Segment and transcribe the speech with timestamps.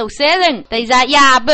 [0.00, 1.52] 受三人对着哑巴。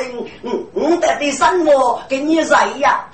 [0.00, 3.04] 民百姓，嗯，我得的生活给你谁呀？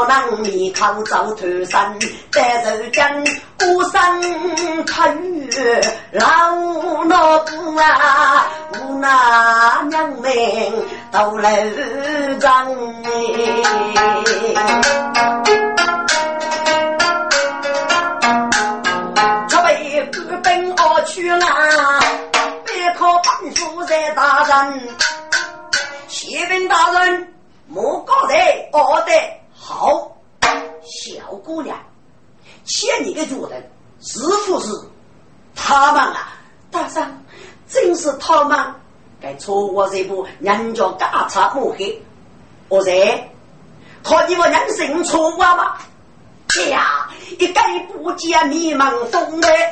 [0.00, 1.98] 说能你靠走脱身，
[2.32, 3.02] 但如今
[3.58, 5.50] 孤身他与
[6.12, 6.24] 老
[7.04, 8.46] 老不啊，
[8.78, 10.22] 无那娘们
[11.10, 11.62] 都来
[12.38, 12.94] 争。
[19.48, 21.46] 这位官兵我去了，
[22.64, 23.06] 别靠
[23.42, 24.80] 本府在大人。
[26.08, 27.34] 启禀大人，
[27.66, 28.34] 莫高头
[28.78, 29.12] 熬得
[29.70, 30.16] 好，
[30.82, 31.78] 小姑娘，
[32.64, 33.70] 欠你的主人
[34.00, 34.72] 是不是
[35.54, 36.32] 他们啊？
[36.72, 37.24] 大山，
[37.68, 38.58] 正是他们。
[39.20, 42.02] 该错我这部人家嘎查抹黑，
[42.68, 42.92] 我在
[44.02, 45.76] 可你我人生错误吗？
[46.58, 47.08] 哎呀，
[47.38, 49.70] 一概不见迷茫风嘞！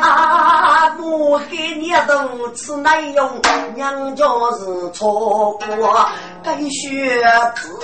[0.00, 3.28] 啊，我给你如此内容，
[3.74, 4.24] 娘家
[4.56, 6.08] 是错过
[6.44, 7.20] 该学
[7.56, 7.76] 子。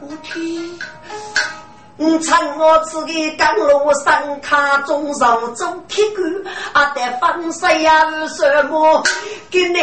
[0.00, 0.78] 我听
[1.98, 6.22] 你趁我自己赶路上卡中手走铁杆，
[6.74, 9.02] 阿得放水呀什么？
[9.50, 9.78] 给你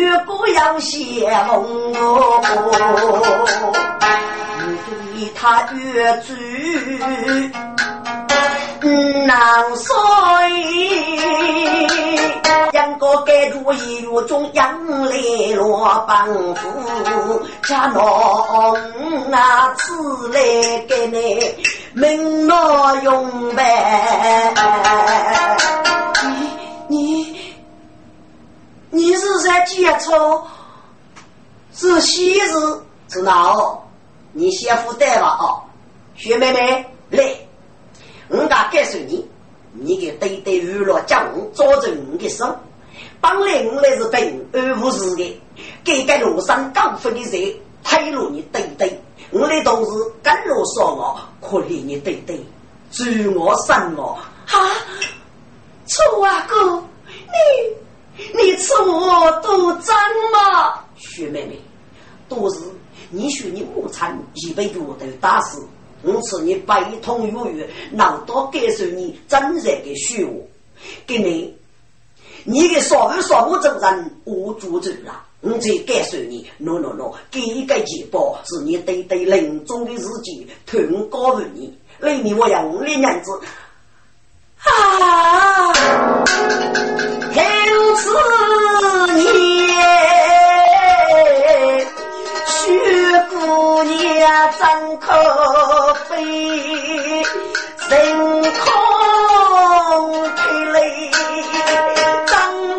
[0.00, 2.40] 如果要谢梦哦，
[5.14, 6.34] 对他越追
[9.26, 9.92] 难睡。
[12.72, 15.16] 两个盖住一月中央来
[15.56, 20.40] 落帮扶，家农啊，此来
[20.88, 21.54] 给你
[21.92, 24.54] 命劳用呗。
[26.88, 27.54] 你你
[28.90, 30.42] 你是在接触？
[31.74, 33.82] 是喜事是闹？
[34.32, 35.60] 你先负担吧哦，
[36.14, 37.22] 雪妹妹来，
[39.92, 42.56] 你给对对娱乐讲，抓着你的手。
[43.20, 45.40] 本来我来是平安无事的，
[45.84, 47.54] 给个路上高分的人，
[47.84, 48.98] 推路你对对，
[49.30, 49.90] 我的同事
[50.22, 52.40] 跟我说我，可怜你对对，
[52.90, 53.04] 助
[53.38, 54.18] 我生我。
[54.46, 54.58] 啊，
[55.86, 56.82] 楚阿哥，
[58.16, 59.94] 你你吃我都真
[60.32, 60.82] 吗？
[60.96, 61.60] 雪妹妹，
[62.30, 62.60] 都是
[63.10, 65.62] 你说你母亲一辈子都打死。
[66.02, 70.48] 我赐你百通有余，难道感受你真实的虚无，
[71.06, 71.56] 给你，
[72.44, 83.30] 你的少儿少母之人我主持了，我再感受你，no no no，给一个钱包是你对对临终的日记，通告诉你，里面我要五的娘子
[84.64, 85.72] 啊，
[87.32, 87.42] 听
[87.96, 88.10] 此
[89.14, 89.51] 你。
[94.22, 95.12] 呀真可
[96.08, 96.14] 悲，
[97.88, 97.92] 人
[98.52, 98.62] 空
[100.36, 101.10] 垂泪，
[102.26, 102.32] 张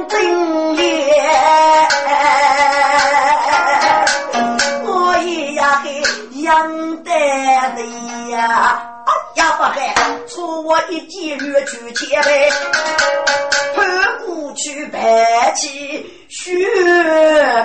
[0.07, 0.81] 真脸，
[4.85, 4.87] 我
[5.25, 5.83] 也呀
[6.31, 7.11] 养得
[7.75, 8.92] 累呀，
[9.35, 9.95] 也不害，
[10.27, 12.49] 错我一见越去前辈，
[13.75, 16.53] 盼过去白起雪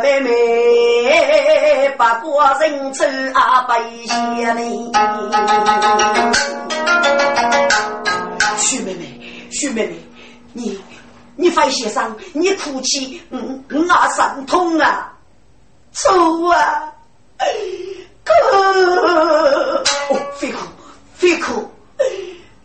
[0.02, 4.90] 妹妹，把国人称阿白仙哩。
[8.56, 9.94] 徐妹妹，徐妹妹，
[10.52, 10.80] 你
[11.36, 15.12] 你范先生，你哭泣，嗯，我心痛啊，
[15.92, 16.10] 走
[16.48, 16.92] 啊！
[18.24, 18.32] 哥，
[20.10, 20.58] 哦，飞哭
[21.18, 21.68] 飞哭，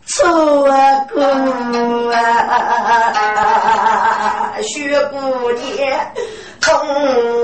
[0.06, 2.22] 走啊哥啊，
[4.62, 6.14] 雪姑娘
[6.62, 7.43] 痛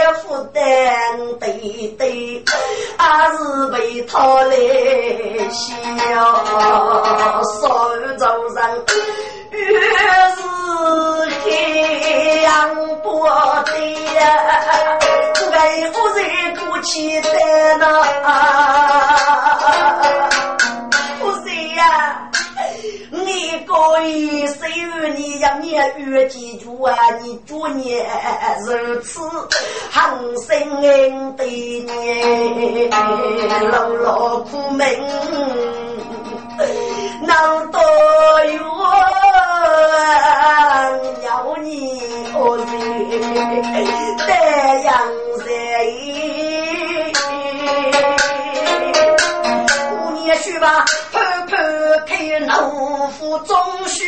[0.00, 0.60] 哎，媳妇的
[1.38, 2.42] 对对，
[2.96, 3.36] 还是
[3.68, 4.56] 被他来
[5.50, 5.60] 笑，
[7.60, 7.60] 手
[8.18, 8.24] 肘
[8.54, 8.58] 上
[9.50, 9.58] 越
[10.36, 10.38] 是
[11.44, 11.46] 太
[12.42, 12.48] 阳
[13.02, 13.04] 不
[13.66, 13.70] 对
[14.14, 14.18] 呀，
[15.52, 15.54] 为
[15.92, 16.20] 夫人？
[16.56, 17.30] 哭泣在
[23.10, 23.50] 你。
[23.70, 26.96] 可以谁与你让你越记住啊？
[27.22, 28.04] 你祝年
[28.66, 29.20] 如此
[29.92, 30.80] 恒心
[31.36, 32.90] 的年，
[33.70, 34.86] 劳劳苦命，
[37.22, 37.80] 能多
[38.44, 38.58] 远？
[41.24, 42.02] 要你
[42.32, 42.60] 何日
[44.18, 44.90] 太阳
[50.30, 50.36] 晒？
[50.36, 50.84] 五年去吧。
[52.06, 53.56] 开农夫种
[53.86, 54.04] 树，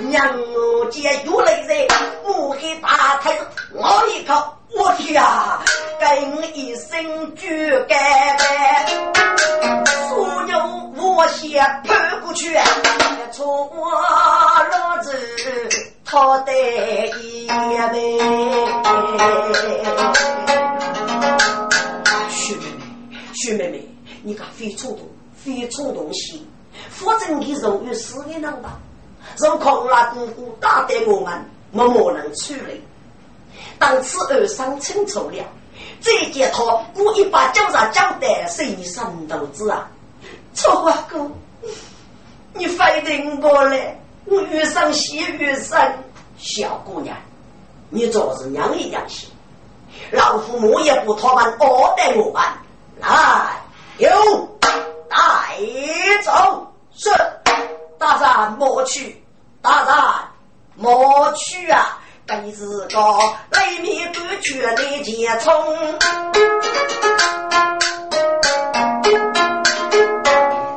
[0.00, 0.22] 娘
[0.54, 1.88] 我见有泪人，
[2.24, 4.34] 我给大太子我一口，
[4.70, 5.62] 我天啊，
[5.98, 7.48] 给我一生就
[7.88, 8.86] 该白，
[10.08, 10.58] 所有
[10.96, 12.58] 我先跑过去，
[13.32, 13.90] 从我
[14.70, 15.16] 老子
[16.04, 16.52] 讨得
[17.22, 18.18] 一杯。
[22.30, 22.70] 徐妹妹，
[23.34, 23.88] 徐妹妹，
[24.22, 25.08] 你敢非冲动，
[25.44, 26.46] 非冲动心。
[26.90, 28.78] 否则你容易死的难吧？
[29.38, 32.82] 让康拉姑姑打得我们，默默能处理。
[33.78, 35.44] 当此二伤清楚了，
[36.00, 36.62] 这件他
[36.96, 39.88] 我一把脚上讲的谁生豆子啊？
[40.54, 41.30] 错啊哥，
[42.54, 45.78] 你非得我来，我越伤心越深。
[46.38, 47.16] 小姑娘，
[47.90, 49.28] 你做是娘一样心，
[50.10, 52.42] 老父母也不托们恶待我们。
[53.00, 53.62] 来，
[53.98, 54.08] 有
[55.12, 56.66] 带走。
[56.94, 57.10] 是
[57.98, 59.24] 大战莫去，
[59.62, 60.28] 大战
[60.74, 61.98] 莫去啊！
[62.26, 62.98] 更是个
[63.50, 65.52] 雷鸣不绝的剑冲，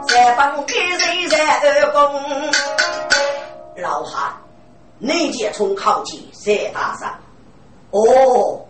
[0.07, 2.51] 三方给人在二公。
[3.77, 4.33] 老汉，
[4.97, 7.13] 内剑冲靠近三大山。
[7.91, 8.65] 哦，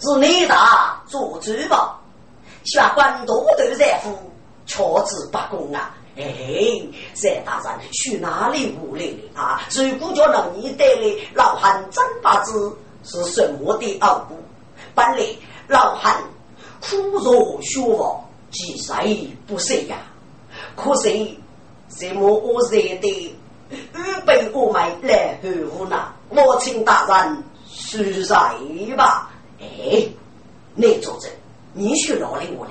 [0.00, 1.96] 是你大做主吧？
[2.64, 4.18] 下官多头在乎，
[4.74, 5.94] 确知不公啊！
[6.16, 6.24] 哎，
[7.14, 9.62] 三大人去哪里无来的啊？
[9.70, 14.36] 如果叫让你带来老汉真八字是什么的恶果？
[14.96, 15.24] 本来
[15.68, 16.24] 老汉
[16.80, 19.98] 苦若学佛，几谁不是呀？
[20.74, 21.08] 可是
[21.88, 23.36] 什么我惹的
[23.70, 26.12] 预备我们来呵护呢？
[26.30, 29.30] 我请大人恕罪吧。
[29.60, 30.08] 哎，
[30.74, 31.28] 你坐着，
[31.72, 32.70] 你去哪里我来？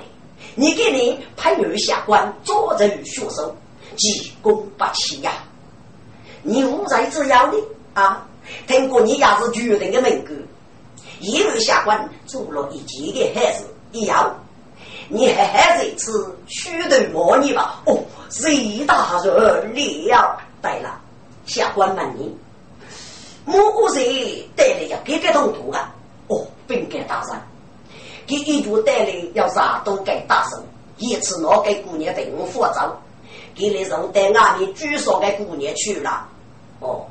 [0.54, 3.54] 你给你派二下官坐镇于学手，
[3.96, 5.32] 急功不起呀！
[6.42, 7.58] 你无才之要呢？
[7.94, 8.26] 啊，
[8.66, 10.34] 听过你也是决定的门格，
[11.20, 14.36] 一二下官做了一件的孩子一样，
[15.08, 17.82] 你还还这次虚头摸你吧？
[17.86, 17.98] 哦，
[18.30, 20.38] 谁大人了？
[20.62, 21.00] 对了，
[21.46, 22.36] 下官问你，
[23.44, 25.94] 某谁带来要给个动图啊？
[26.28, 27.40] 哦，本该大人。
[28.26, 30.62] 给一主带来要啥都给打手，
[30.98, 32.96] 一次拿给姑娘等我佛走，
[33.54, 36.26] 给你送到外面居所给姑娘去了。
[36.80, 37.06] 哦，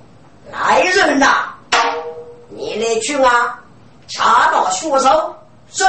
[0.51, 1.53] 来人呐，
[2.49, 3.63] 你来去啊，
[4.07, 5.35] 查到学手
[5.71, 5.83] 是。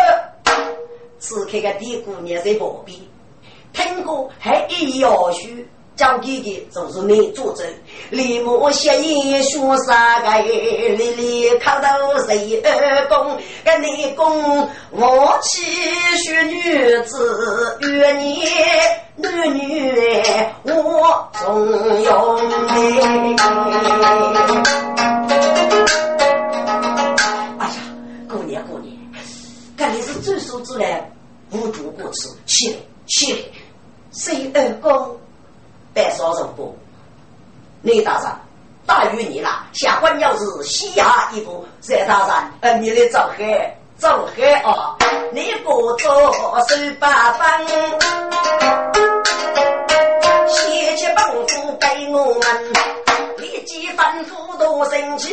[1.20, 2.98] 此刻个地姑娘在旁边，
[3.72, 5.66] 听过还一要学。
[5.96, 7.62] 讲给的就是你作者，
[8.10, 15.62] 李木写一书三个，里里靠头谁二公，跟你公我妻
[16.16, 18.42] 学女子，与你
[19.16, 19.92] 男女
[20.64, 21.70] 我中
[22.02, 22.36] 用
[22.66, 22.74] 的。
[27.60, 27.76] 哎呀，
[28.28, 28.92] 姑娘姑娘，
[30.40, 31.08] 叔子来，
[31.52, 33.38] 无主过此，起来，起来！
[34.10, 35.16] 谁二公？
[35.94, 36.76] 白少人不？
[37.82, 38.30] 李大人，
[38.84, 39.66] 大于你了。
[39.72, 44.96] 下官要是西牙一步，在大人，呃，你来走开，走开啊！
[45.32, 47.66] 你不做手八分，
[50.48, 52.72] 先去帮夫给我们，
[53.38, 55.32] 立即吩咐多生气。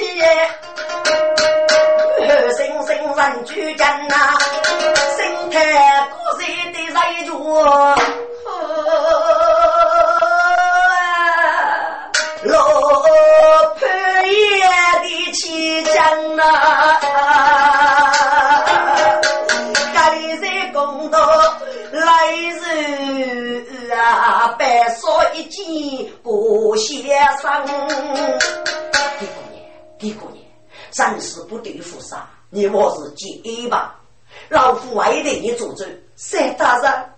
[2.57, 4.15] 生生人居间呐，
[5.17, 7.31] 心态古人的人主，
[15.41, 16.43] 的妻将呐，
[19.93, 21.19] 该在公道
[21.91, 27.03] 来日啊，白说一件过先
[27.41, 27.51] 生，
[29.17, 29.65] 地姑娘，
[29.97, 30.43] 地姑娘。
[30.91, 33.95] 暂时不对付啥，你我是结吧。
[34.49, 35.83] 老夫为对你做主。
[36.15, 37.09] 三大人，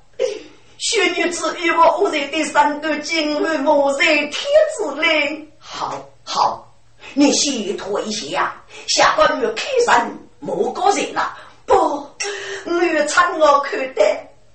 [0.78, 4.32] 薛女子与我无人的三个金玉莫人天
[4.78, 5.52] 子令。
[5.60, 6.73] 好好，
[7.14, 8.54] 你先退下，
[8.88, 11.38] 下个月开山莫个人了。
[11.66, 14.02] 不，我趁我看的，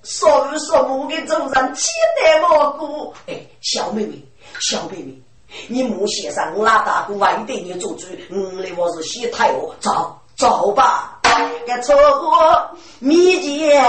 [0.02, 1.90] 说说我的众人期
[2.22, 3.14] 待我过。
[3.26, 4.22] 哎，小妹妹，
[4.60, 5.18] 小妹妹。
[5.68, 11.17] 你莫先生，我拉大哥为对你做主，嗯，你我是西太后，走走吧。
[11.66, 13.80] 该错过米姐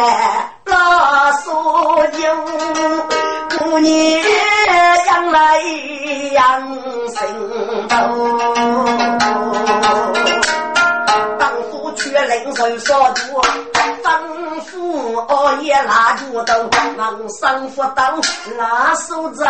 [0.66, 2.36] 拉索牛，
[3.58, 3.92] 姑娘
[5.08, 5.62] 养来
[6.34, 6.62] 养
[7.08, 7.18] 心
[7.90, 7.96] 头。
[11.96, 13.22] 却领受少主
[14.02, 14.08] 吩
[14.66, 18.22] 咐，熬夜拉住灯，忙生活灯，
[18.58, 19.44] 拉手子，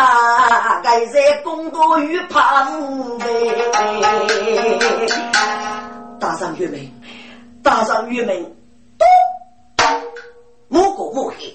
[0.84, 2.68] 该在公多与旁
[3.20, 3.25] 呗。
[6.20, 6.91] 大上玉门，
[7.70, 8.44] 大上玉门，
[8.98, 9.06] 都
[10.70, 11.54] 莫过莫黑，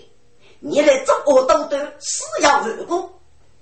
[0.61, 3.11] 你来做恶斗斗，死要无辜。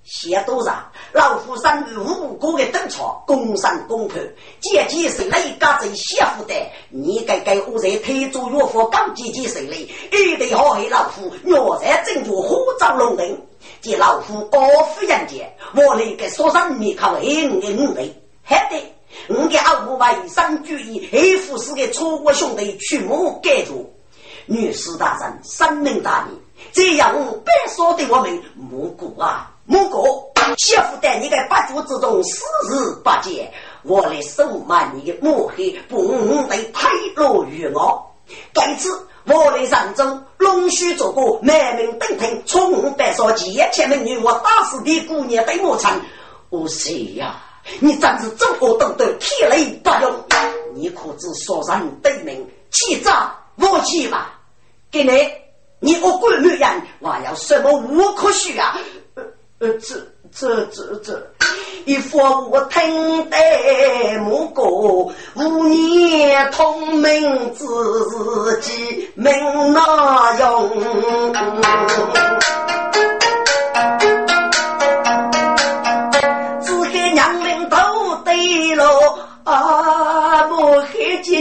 [0.03, 4.19] 写多上，老夫生于无辜的登场，公审公判，
[4.61, 6.61] 阶级谁来家贼写负担？
[6.91, 9.75] 你该该我在推做岳父刚阶级谁来？
[9.75, 13.41] 一定好黑老夫，若在正着火照龙灯，
[13.81, 14.59] 见老虎高
[14.93, 18.92] 夫人间，我来给说人你靠黑五的五类，还得
[19.29, 23.91] 我给二五外上注意黑富士的楚国兄弟去谋改住。
[24.45, 26.37] 女士大人，深明大义，
[26.73, 27.15] 这样
[27.45, 29.49] 白说对我们莫过啊。
[29.65, 33.49] 莫过，媳妇在你的八族之中，死日不见。
[33.83, 36.11] 我来收买你的抹黑，不
[36.49, 38.05] 得推落于我。
[38.53, 45.89] 该次我来上州，龙须做过满门登庭，冲白少剑，前美女，我打死的姑娘对我称。
[46.49, 47.41] 我谁呀？
[47.79, 50.13] 你真是走火斗斗，天雷不用。
[50.73, 54.39] 你可知说人对名，气炸我气吧？
[54.91, 55.11] 给你，
[55.79, 58.77] 你我闺女人，我要什么无可许啊？
[59.59, 59.95] 呃这
[60.35, 61.33] 这这这，
[61.85, 69.31] 一副我听得木过，五年同名自己名
[69.71, 70.69] 哪用？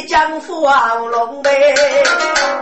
[0.07, 1.75] 江湖黄龙呗。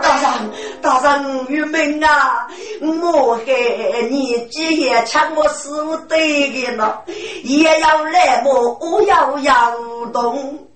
[0.01, 2.47] 大人，大人，玉明啊！
[2.81, 7.03] 我害你几夜抢我师傅对的了，
[7.43, 8.77] 也要来我？
[8.79, 9.73] 我要摇
[10.11, 10.70] 动。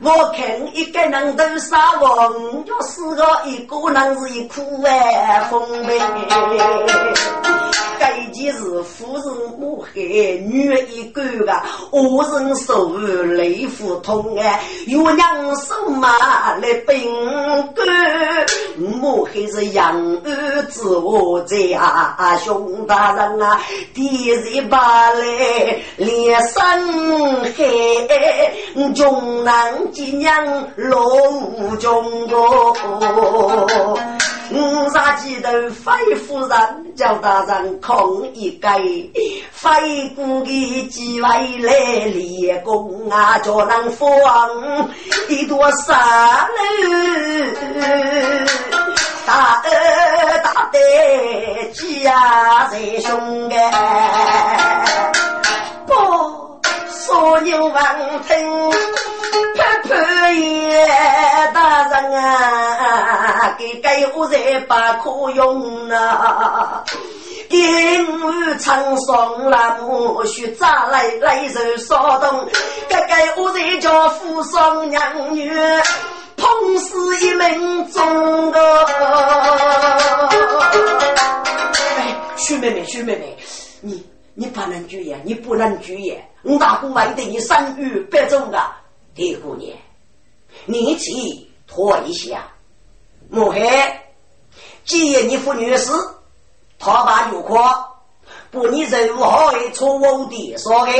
[0.00, 2.34] 我看一个人都杀我，
[2.66, 5.98] 要死个一个人是一苦哎风呗。
[7.98, 9.24] 该件事夫人
[9.58, 17.10] 母黑女一个啊，恶人手雷虎通哎，月娘手马来并
[17.72, 18.46] 干，
[18.76, 23.58] 母黑是养儿子我在啊，熊大人啊，
[23.94, 26.78] 第一把来连山
[27.54, 27.54] 海，
[28.94, 32.76] 穷男几娘落中国。
[34.50, 38.76] 五杀鸡头飞夫人叫大人空一盖，
[39.52, 44.08] 飞过的几位来练功啊，叫人放
[45.28, 46.58] 一朵沙楼，
[49.24, 50.78] 大二大的
[51.72, 55.04] 家在胸哎，
[55.86, 55.94] 不
[56.88, 58.95] 所有王听。
[59.88, 60.86] 潘潘爷
[61.54, 66.84] 大人啊，给给我在把可用啊！
[67.48, 72.48] 金屋长霜了，木须扎来来手骚动，
[72.88, 75.50] 给给我在叫富商娘女。
[76.36, 76.46] 碰
[76.78, 78.84] 总是一门忠个。
[81.96, 83.36] 哎，徐妹妹，徐妹妹，
[83.80, 86.22] 你你不能拒言，你不能拒言。
[86.42, 88.60] 我大姑为的你生育百种的，
[89.16, 89.76] 李姑娘，
[90.66, 91.12] 你去
[91.66, 92.46] 拖一下。
[93.28, 93.60] 莫黑，
[94.84, 95.90] 既然你父女士，
[96.78, 97.88] 他把有夸，
[98.50, 100.92] 不你任何错误的说的。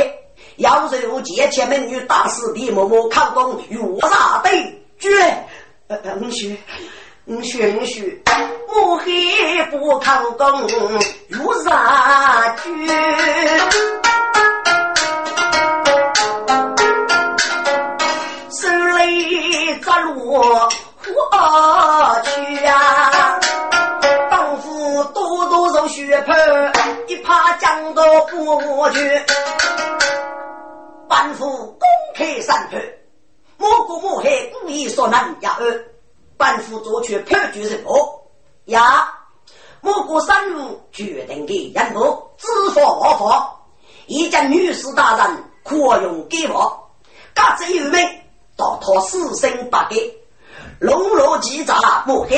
[0.57, 5.47] 要是有借钱美女大师的某某考公有啥对决？
[5.87, 6.59] 嗯许
[7.27, 8.23] 嗯许嗯许，
[8.67, 10.67] 我黑不考公
[11.29, 14.16] 有啥绝？
[20.37, 23.39] 着路何去啊？
[24.29, 26.33] 当夫多多受血泡，
[27.07, 29.25] 一怕讲到不去。
[31.07, 31.79] 半夫公
[32.13, 32.79] 开三判，
[33.57, 35.85] 莫过莫黑故意说难呀二，
[36.37, 38.23] 半夫做却判决什么
[38.65, 39.11] 呀？
[39.81, 43.55] 莫过三路决定的人物，知法无法。
[44.05, 46.89] 一见女士大人可用给我，
[47.33, 47.99] 各自有名，
[48.55, 50.15] 到他死生不给，
[50.79, 52.37] 笼络欺诈莫黑，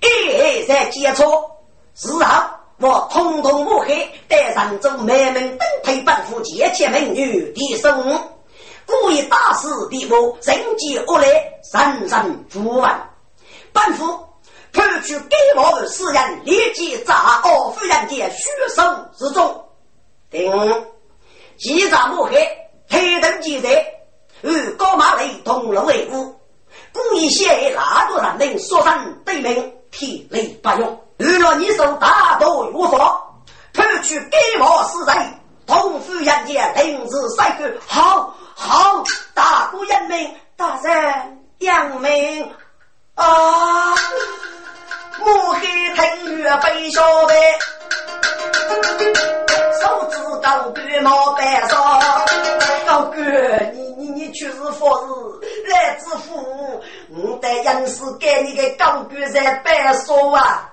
[0.00, 1.50] 一二三接错，
[1.94, 2.56] 事后。
[2.78, 8.20] 我通通抹黑，带上州美门登台半夫借钱美女的生，
[8.84, 13.10] 故意大事的我人机恶劣，三人不完。
[13.72, 14.04] 半夫
[14.74, 18.82] 判处该我的四人立即砸二夫人的血手
[19.16, 19.64] 之中。
[20.30, 20.52] 丁，
[21.56, 22.46] 记诈抹黑，
[22.90, 23.68] 推登记者
[24.42, 26.34] 与高马雷同楼为伍，
[26.96, 31.00] 故意写那多人能说声对名，体力不用。
[31.18, 33.22] 遇了你受大刀无法，
[33.72, 35.14] 判处给我死罪，
[35.66, 42.50] 同府人家临时赛局，好好大过人命，大人杨明
[43.14, 43.94] 啊，
[45.18, 47.34] 莫黑腾月悲小白，
[49.80, 52.00] 手指高举毛白霜，
[52.86, 53.20] 高哥
[53.72, 60.72] 你你你去是佛是来自父，我的人是给你个高举在白说啊。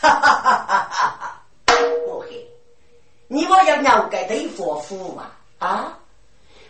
[0.00, 0.88] 哈哈哈！
[0.92, 1.42] 哈哈！
[2.06, 2.46] 我嘿，
[3.26, 5.24] 你我要了解对佛父嘛？
[5.58, 5.98] 啊，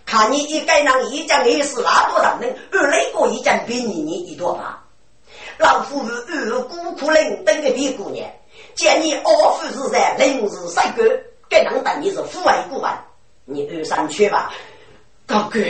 [0.07, 4.83] 看你一该让一讲历史那多人能，而那个一讲比你你一多吧？
[5.59, 8.27] 老夫是二孤苦伶等个屁姑娘，
[8.75, 11.03] 见你二夫是在临时赛狗，
[11.49, 13.05] 该能等你是父爱过完，
[13.45, 14.53] 你二上去吧，
[15.27, 15.61] 高哥，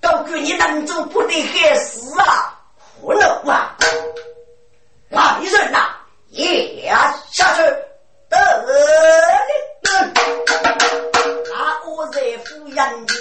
[0.00, 2.58] 高哥，你能做不得害死啊？
[3.00, 3.76] 不能啊！
[5.10, 5.96] 来人呐！
[6.30, 6.88] 也
[7.30, 7.62] 下去，
[8.28, 8.36] 得，
[11.52, 13.14] 那我在夫人家，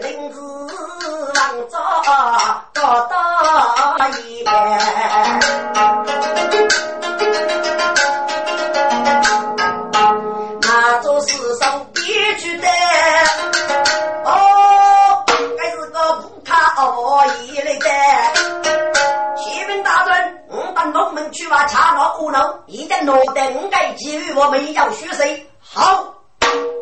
[0.00, 1.36] 林子王
[1.70, 1.74] 找
[2.72, 4.44] 高大爷，
[24.36, 25.46] 我们要学谁？
[25.58, 26.14] 好，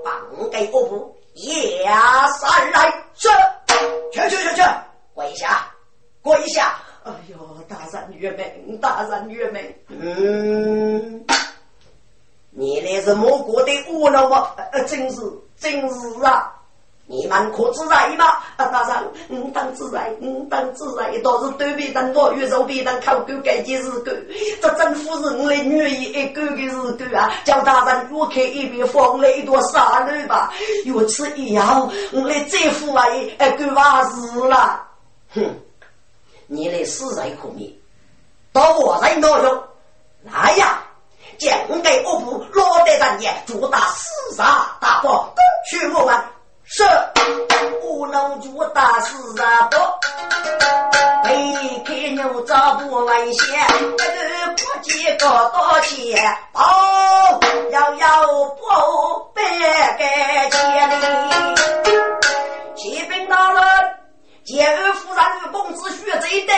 [0.04, 3.28] 放给我部也上来，去
[4.12, 4.62] 去去去去，
[5.14, 5.70] 跪下，
[6.20, 6.74] 跪下！
[7.04, 7.36] 哎呦，
[7.68, 11.24] 大山月明，大山月明，嗯，
[12.50, 14.50] 你那是莫国的乌龙吗？
[14.88, 15.20] 真是，
[15.56, 16.50] 真是啊！
[17.06, 18.24] 你们可自在吗？
[18.56, 24.10] 啊，大人，你当自在，你当自在，倒是对比当多，越肉比当烤狗改件事狗。
[24.62, 25.52] 这政府是我
[27.14, 27.32] 啊！
[27.44, 30.52] 叫大人多开一边放了一朵沙漏吧。
[30.84, 33.04] 如此以后，我的丈夫啊，
[33.38, 34.82] 哎，干坏事了。
[35.34, 35.54] 哼，
[36.46, 37.70] 你来死在可灭，
[38.52, 39.64] 到我在哪用？
[40.24, 40.82] 来呀，
[41.38, 45.34] 将我给我部落得人也，主打四杀大炮，
[45.70, 46.14] 去我们。
[46.66, 46.82] 是，
[47.82, 49.68] 不能做大事啊！
[49.70, 49.76] 不，
[51.28, 53.96] 离开牛找不危险，不
[54.56, 57.38] 不几个多钱，哦，
[57.70, 58.64] 要要不
[59.34, 61.54] 百个钱哩。
[62.74, 63.62] 启禀大人，
[64.44, 66.52] 接二夫人与公子许这的，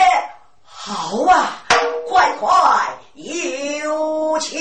[0.89, 1.63] 好啊，
[2.07, 2.49] 快快
[3.15, 4.57] 有请。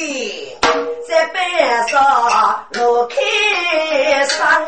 [1.08, 3.14] 在边上路开
[4.26, 4.66] 山，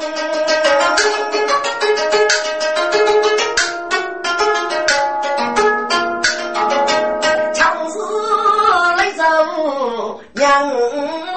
[7.52, 7.98] 强势
[8.96, 9.24] 来走
[10.34, 10.70] 杨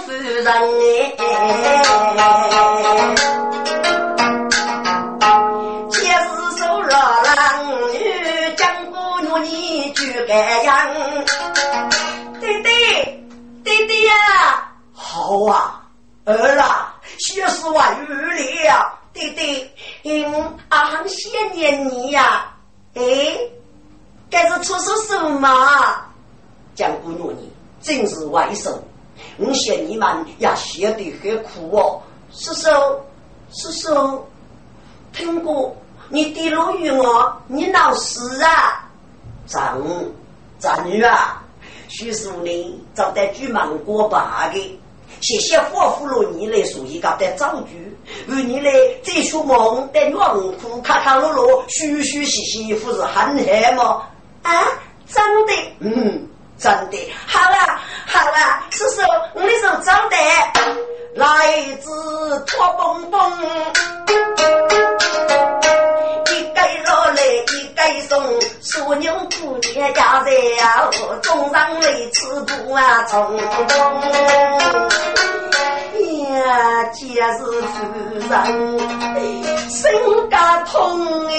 [0.04, 1.11] 夫人哎，
[10.64, 10.94] 样。
[12.40, 12.70] 弟弟，
[13.64, 15.84] 弟弟呀，好啊，
[16.26, 19.00] 儿啊，学识万余了。
[19.14, 19.70] 弟弟，
[20.04, 22.52] 嗯，阿很想念你呀。
[22.96, 23.04] 哎，
[24.30, 25.50] 该是出手什么？
[26.74, 28.76] 江姑娘，你真是外甥，
[29.38, 32.02] 我嫌你们也写得很苦哦。
[32.32, 32.70] 叔叔，
[33.52, 34.26] 叔叔，
[35.12, 35.76] 听过
[36.08, 38.90] 你滴落于我，你闹事啊？
[39.46, 39.78] 张
[40.62, 41.42] 张女啊，
[41.88, 44.80] 许叔呢，早在举芒果把的。
[45.22, 47.98] 谢谢佛福罗你来说一个的造句，
[48.30, 48.72] 而你来
[49.04, 54.04] 这出梦的暖裤卡卡落落，虚虚细细，不是很黑吗？
[54.44, 54.64] 啊，
[55.12, 57.58] 真的，嗯，真的，好了
[58.06, 59.02] 好了，叔叔，
[59.34, 60.16] 我的手真的，
[61.16, 63.32] 来自托蹦蹦，
[67.82, 68.24] 来一盖送，
[68.62, 70.88] 属牛姑娘家在呀，
[71.24, 73.36] 中上来吃不啊从。
[76.30, 77.76] 呀，皆是夫
[78.30, 78.32] 人
[79.68, 79.90] 心
[80.30, 81.34] 肝痛哎，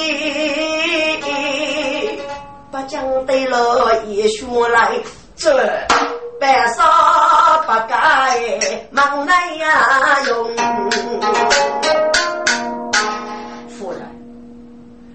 [2.73, 4.91] 不讲对了也说来
[5.37, 5.57] 这
[6.41, 6.83] 白纱
[7.59, 7.97] 不改
[8.91, 10.51] 忙来呀用。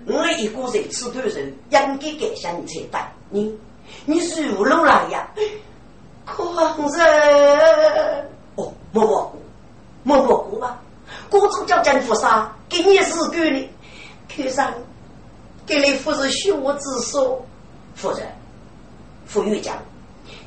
[0.08, 3.00] 我一个人吃多人，应该感谢你才对。
[3.30, 3.60] 你
[4.06, 5.28] 你是如何来呀？
[6.26, 8.30] 狂人。
[8.56, 9.34] 哦，莫莫
[10.04, 10.80] 莫莫过吧，
[11.30, 13.70] 过主叫政府杀，给你是够的。
[14.34, 14.74] 客上
[15.66, 17.46] 给你夫人虚我之说，
[17.96, 18.28] 夫人，
[19.26, 19.76] 傅玉讲，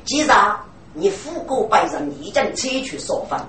[0.05, 0.57] 既然
[0.93, 3.39] 你富过百人已经采取所分，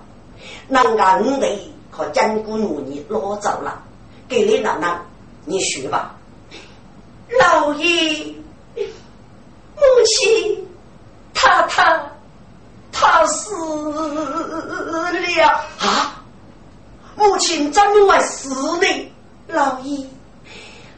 [0.68, 3.83] 那俺得和坚固奴你攞走了，
[4.29, 5.01] 给你奶奶，
[5.44, 6.14] 你学吧。
[7.40, 8.35] 老爷，
[8.76, 10.68] 母亲，
[11.35, 12.00] 太太。
[12.94, 15.46] 他死了
[15.81, 16.22] 啊！
[17.16, 18.48] 母亲怎么会死
[18.81, 19.12] 呢？
[19.48, 20.07] 老爷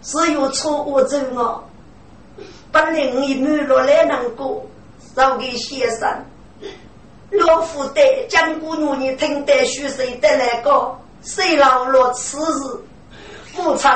[0.03, 1.65] 是有错误症哦。
[2.71, 4.67] 本来我一满落来难过，
[5.17, 6.25] 交给先生。
[7.31, 10.95] 老夫的江姑娘，你听得许谁得来个？
[11.23, 12.83] 谁老了此日？
[13.57, 13.91] 母亲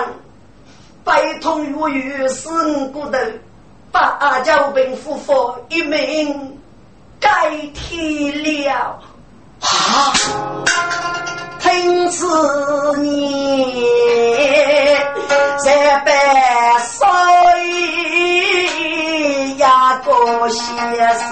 [1.09, 3.19] 悲痛欲语，死骨头，
[3.91, 6.55] 把阿娇病夫妇一命。
[7.21, 7.29] 改
[7.75, 9.01] 天了
[9.61, 10.13] 啊！
[11.59, 12.25] 听此
[13.03, 13.85] 言，
[15.59, 17.09] 三百岁
[19.57, 20.63] 呀个先
[21.19, 21.29] 生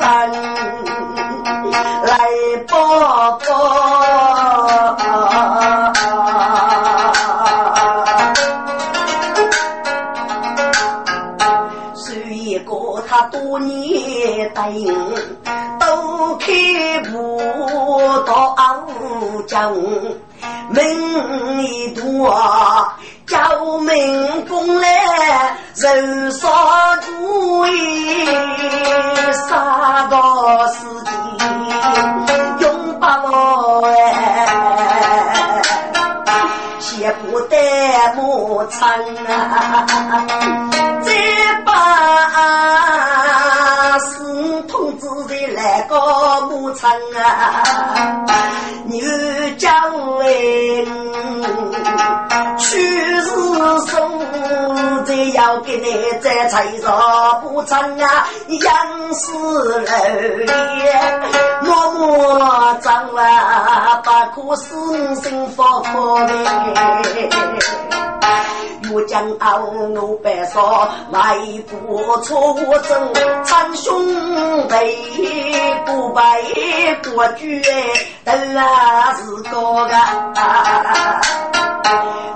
[2.03, 2.19] 来
[2.67, 3.47] 报告。
[14.65, 14.95] 年
[15.79, 15.87] 待
[16.41, 16.47] 开
[17.11, 17.13] 步
[18.27, 18.57] 到
[19.47, 19.73] 江，
[20.71, 20.77] 门
[21.63, 22.01] 一多，
[23.27, 23.37] 叫
[23.79, 24.89] 门公来
[25.77, 26.49] 人少
[27.07, 27.67] 多，
[29.33, 31.11] 杀到司机
[32.61, 34.47] 用把我哎，
[36.81, 37.57] 先不得
[38.17, 38.79] 母亲
[39.27, 40.66] 啊，
[47.17, 48.25] 啊，
[48.85, 49.01] 你
[49.59, 49.71] 叫
[50.21, 50.27] 哎，
[52.59, 52.79] 去
[53.21, 53.31] 世
[53.87, 53.95] 送
[55.05, 59.81] 再要给你再彩上不成啊，杨氏楼
[60.79, 60.87] 也
[61.63, 64.11] 默默走啊，不
[64.49, 66.33] 可死心放火嘞。
[68.93, 71.37] 我将傲奴白说，来
[71.69, 74.07] 不错真称兄
[74.69, 74.75] 弟，
[75.85, 76.21] 不背
[77.15, 77.63] 过绝，
[78.25, 81.66] 都是个个。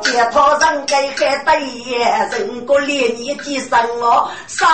[0.03, 1.51] 街头上该还得
[2.39, 4.69] 人过连年纪生我三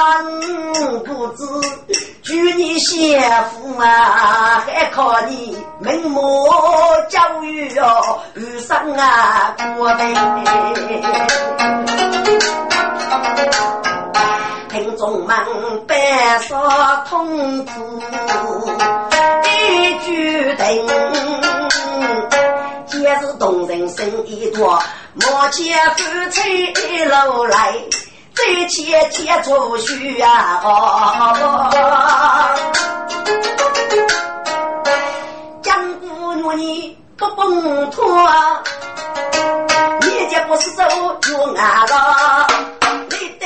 [1.05, 1.45] 不知，
[2.23, 6.49] 祝你幸福啊，还靠你文墨
[7.09, 10.13] 教育哦，遇上啊过来。
[14.69, 15.37] 听众们
[15.87, 15.97] 别
[16.41, 16.59] 说
[17.09, 17.71] 痛苦，
[19.45, 20.87] 一句定，
[22.87, 24.83] 皆是动人心一朵。
[25.15, 27.73] 莫见夫妻一路来，
[28.35, 30.63] 再且天出去啊！
[35.63, 38.05] 江姑娘你不崩脱，
[40.03, 40.85] 你这不是走
[41.29, 42.86] 冤枉？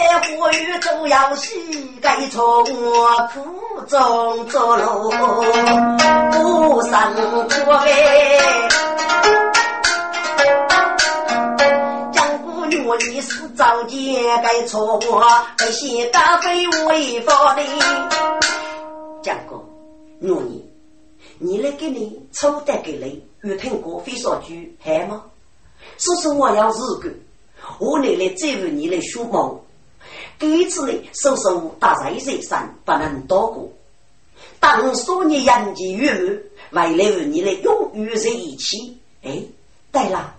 [0.01, 1.51] 在火雨做游戏，
[2.01, 3.39] 该从我苦
[3.87, 5.11] 中作乐，
[6.33, 6.91] 不生
[7.47, 8.69] 苦哎。
[12.13, 14.99] 江姑娘，你是早见该错，
[15.59, 17.63] 该先干非违法的。
[19.23, 19.57] 江哥，
[20.23, 20.67] 我你，
[21.39, 25.23] 你来给你抽单给你，有听过非少句还吗？
[25.99, 27.15] 说说我要日干。
[27.79, 29.61] 我奶奶再问你来学毛，
[30.41, 33.71] 这次呢，叔叔打在山上不能多过。
[34.59, 36.11] 当说你养鸡育
[36.71, 38.99] 满，为了你来永远在一起。
[39.23, 39.43] 哎，
[39.93, 40.35] 对了，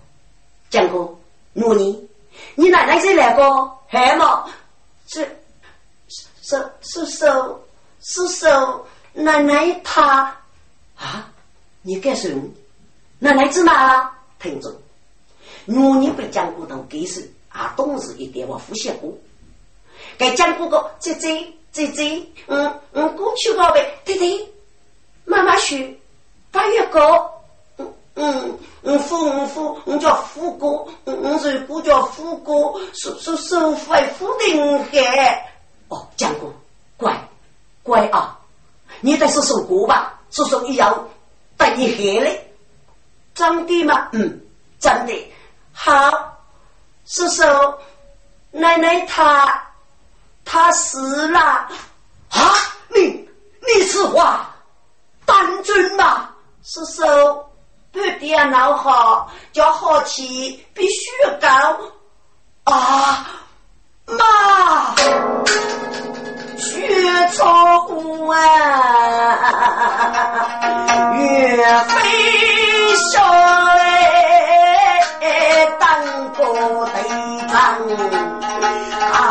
[0.72, 1.16] 江哥，
[1.54, 2.10] 我呢？
[2.56, 3.78] 你奶奶在来过？
[3.88, 4.46] 还吗？
[5.08, 5.20] 是，
[6.42, 7.60] 是叔叔
[8.02, 8.48] 叔叔，
[9.14, 10.36] 奶奶她
[10.96, 11.32] 啊？
[11.84, 12.50] 你干什么？
[13.20, 14.12] 奶奶在哪？
[14.40, 14.76] 听着。
[15.68, 19.16] 我年被讲过当给手，啊，懂事一点我呼吸过。
[20.22, 24.48] 该讲过个姐姐姐姐，嗯嗯，过去宝贝，弟弟，
[25.26, 26.00] 妈妈说，
[26.52, 27.28] 八月高，
[27.78, 35.52] 嗯嗯嗯，父嗯父，我叫富哥，嗯嗯，是哥叫富哥，是是是富还富的海。
[35.88, 36.54] 哦，讲过，
[36.98, 37.20] 乖
[37.82, 38.38] 乖啊，
[39.00, 41.08] 你得说说过吧，说说你要
[41.58, 42.48] 带你黑嘞，
[43.34, 44.10] 真的吗？
[44.14, 44.40] 嗯，
[44.80, 45.14] 真的。
[45.74, 45.92] 好，
[47.08, 47.44] 叔叔，
[48.52, 49.71] 奶奶她
[50.52, 52.54] 她死了啊！
[52.90, 53.26] 你
[53.62, 54.50] 你是话
[55.26, 56.28] 当真吗？
[56.62, 57.50] 是说，
[57.94, 61.10] 不电脑好，叫好气必须
[61.40, 61.80] 高
[62.66, 63.26] 啊！
[64.08, 64.94] 妈，
[66.58, 68.38] 雪草无啊，
[71.18, 73.24] 岳飞笑
[73.76, 73.80] 嘞。
[75.80, 76.44] 当个
[76.88, 76.94] 队
[77.48, 77.56] 长，
[79.12, 79.26] 好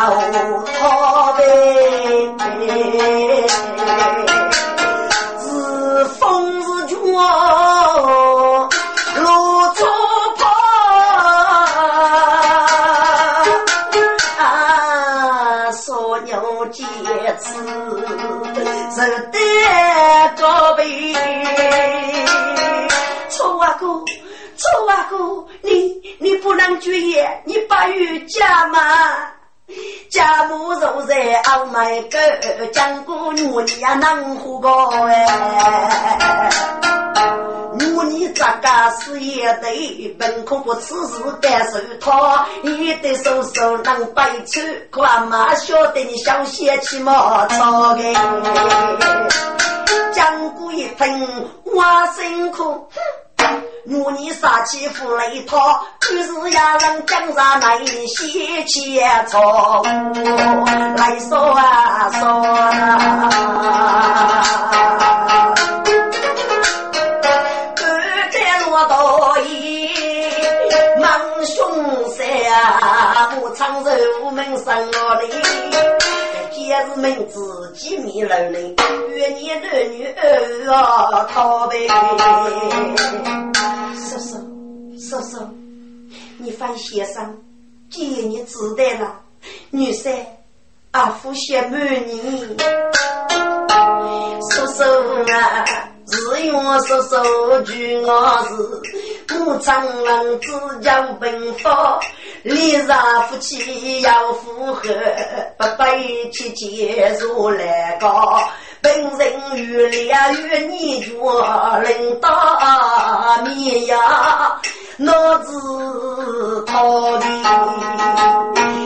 [28.40, 28.80] 家嘛？
[30.08, 32.16] 家母肉在熬麦狗，
[32.72, 36.48] 江姑娘你呀能活过哎？
[37.94, 44.58] 我你这个事业对，本可不此事感受他，你的手手能摆出，
[44.90, 48.02] 可阿妈晓得你小些起毛草的。
[50.14, 51.28] 江姑一听，
[51.64, 51.84] 我
[52.16, 52.88] 辛苦。
[53.86, 55.56] 我你杀气负雷涛，
[56.00, 59.82] 就是呀让江山来写前朝。
[60.96, 62.42] 来说啊说，
[67.74, 69.90] 干在落叶，
[71.00, 71.58] 满胸
[72.14, 72.20] 山，
[73.40, 75.39] 我长寿门生了哩。
[76.90, 78.74] 也是们自己迷了嘞，
[79.10, 81.86] 越年的女儿啊，逃呗。
[83.94, 84.36] 叔叔，
[84.98, 85.38] 叔叔，
[86.38, 87.38] 你放先生，
[87.90, 89.20] 既然你知道了，
[89.70, 90.12] 女婿
[90.90, 92.56] 阿父羡慕你。
[94.50, 94.82] 叔叔
[95.32, 95.64] 啊，
[96.06, 98.08] 只愿叔叔娶我
[98.48, 98.54] 是
[99.38, 102.00] 母长郎，只教奔放，
[102.42, 104.82] 离上夫妻要符合，
[105.56, 108.42] 不背妻结束来高。
[108.82, 111.44] 本人与两与你做，
[111.80, 114.60] 领大绵呀，
[115.02, 117.24] 脑子逃的，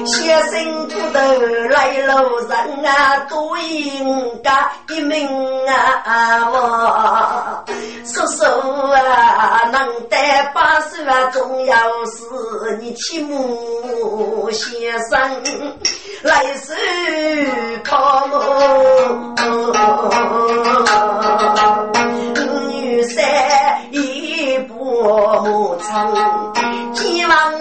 [0.06, 1.18] 先生不头
[1.70, 5.28] 来路人啊，多应该一命
[5.66, 6.48] 啊！
[6.52, 7.64] 我
[8.04, 8.44] 叔叔
[8.92, 11.74] 啊，能带把手啊，重要
[12.04, 15.42] 是你亲母先生
[16.22, 16.72] 来手
[17.82, 18.40] 靠我。
[25.04, 25.12] 一步
[25.42, 25.86] 母亲，
[26.94, 27.52] 希望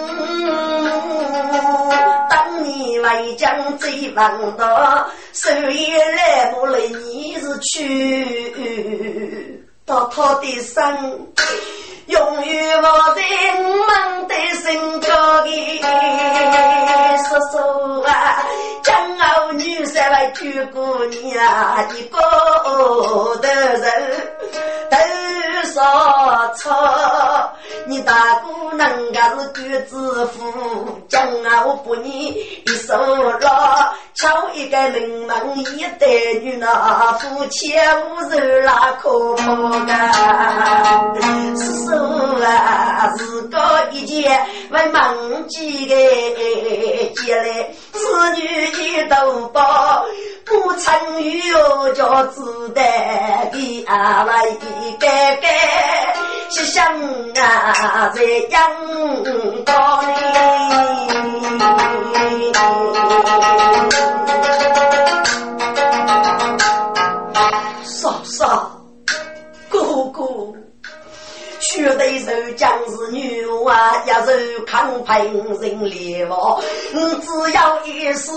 [2.30, 10.82] 当你为将最王道，手也来不来你是去到他的身，
[12.06, 13.22] 永远活在
[13.58, 15.10] 我们的心中。
[17.24, 17.52] 叔叔
[18.02, 18.10] 啊，
[18.82, 22.18] 江后女三位救过你啊，一个
[23.40, 23.82] 的人
[24.90, 24.96] 头
[25.72, 26.70] 上草，
[27.86, 32.28] 你大姑娘家是女子户，江后不你
[32.66, 32.94] 一手
[33.40, 39.36] 拉，巧一个人门一对女那夫妻无人拉可破
[39.86, 40.12] 干，
[41.56, 41.93] 叔叔。
[41.94, 43.58] 说啊是个
[43.92, 45.94] 一件为梦记的
[47.16, 47.98] 结来，子
[48.36, 50.04] 女一都包。
[50.44, 52.82] 不曾有叫子的
[53.52, 54.66] 的阿来的
[55.00, 55.06] 哥
[55.40, 55.46] 哥，
[56.50, 56.84] 是想
[57.34, 58.60] 啊在阳
[59.64, 60.12] 光里，
[75.04, 76.60] 是抗贫人烈王。
[76.92, 78.30] 只要一时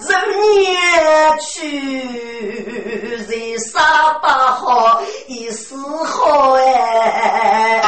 [0.00, 0.10] 人
[0.58, 2.00] 年去，
[3.28, 5.74] 人杀不好，一时
[6.04, 7.82] 好哎。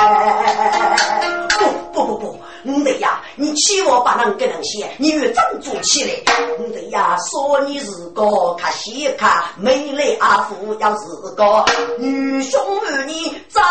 [3.41, 6.11] 你欺我不能给人写，你越振作起来。
[6.59, 11.05] 你的呀，说你是个看戏看美丽阿福，要是
[11.37, 11.65] 个
[11.99, 13.15] 女兄儿女
[13.49, 13.63] 早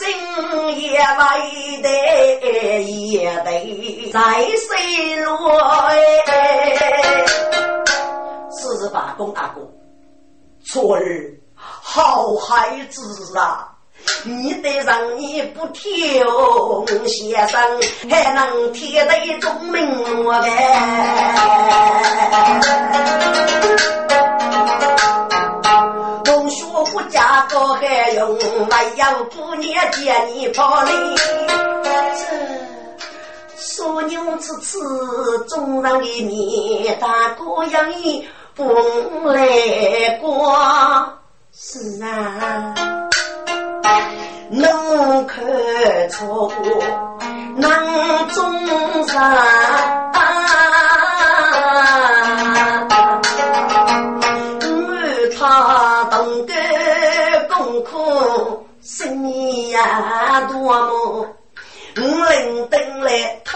[0.00, 7.24] 生也为得也得在谁落哎？
[8.50, 9.60] 四十八公大哥，
[10.64, 11.02] 错儿
[11.54, 13.73] 好孩子啊！
[14.24, 16.24] 你得让你不听
[17.06, 17.60] 先生，
[18.10, 20.50] 还能听得中明我呗？
[26.24, 28.38] 同学不嫁个还用，
[28.70, 30.90] 还要姑娘见你跑哩。
[32.14, 32.22] 这
[33.56, 34.78] 说牛吃吃，
[35.48, 38.64] 中上的面，大哥养你不
[39.28, 40.56] 来过，
[41.52, 42.74] 是啊。
[44.50, 45.44] 能看
[46.10, 46.52] 出
[47.56, 49.20] 能中山，
[54.60, 54.66] 我
[55.38, 56.52] 他懂个
[57.54, 61.26] 功课，生意呀多么，
[61.96, 63.52] 我领登来他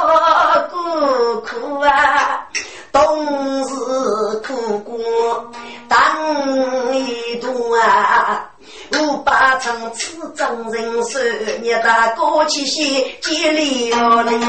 [0.71, 2.47] 过苦啊，
[2.93, 2.99] 冬
[3.63, 3.69] 日
[4.47, 5.51] 苦过
[5.89, 8.51] 当一度啊。
[8.93, 11.19] 五八层次众人手，
[11.61, 14.41] 你的过去些接了哩。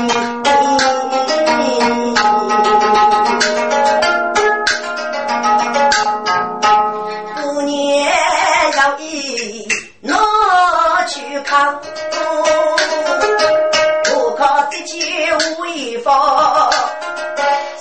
[7.35, 8.11] 过年
[8.77, 9.67] 要一
[10.01, 10.15] 拿
[11.07, 11.75] 去看，
[14.05, 15.01] 不靠自己
[15.59, 16.71] 为方。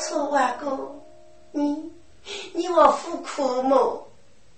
[0.01, 0.67] 楚阿哥，
[1.53, 1.93] 你
[2.53, 4.08] 你我夫苦么？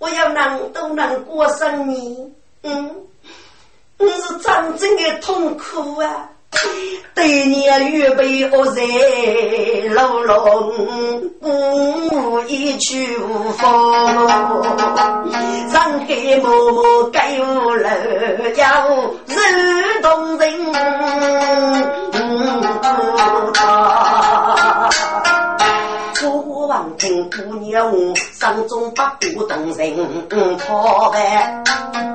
[0.01, 2.33] 我要能都能过生年，
[2.63, 2.91] 嗯，
[3.99, 6.27] 我是真正的痛苦啊！
[7.15, 8.83] 对你预备恶在
[9.95, 14.07] 牢笼，无一去无方，
[15.71, 15.75] 人
[16.07, 17.89] 海默默盖无楼，
[18.57, 18.89] 要
[19.27, 20.73] 人动人，
[22.13, 22.73] 嗯，
[26.71, 27.93] 望听姑娘
[28.33, 29.03] 声中不
[29.35, 31.65] 鼓动人，讨呗。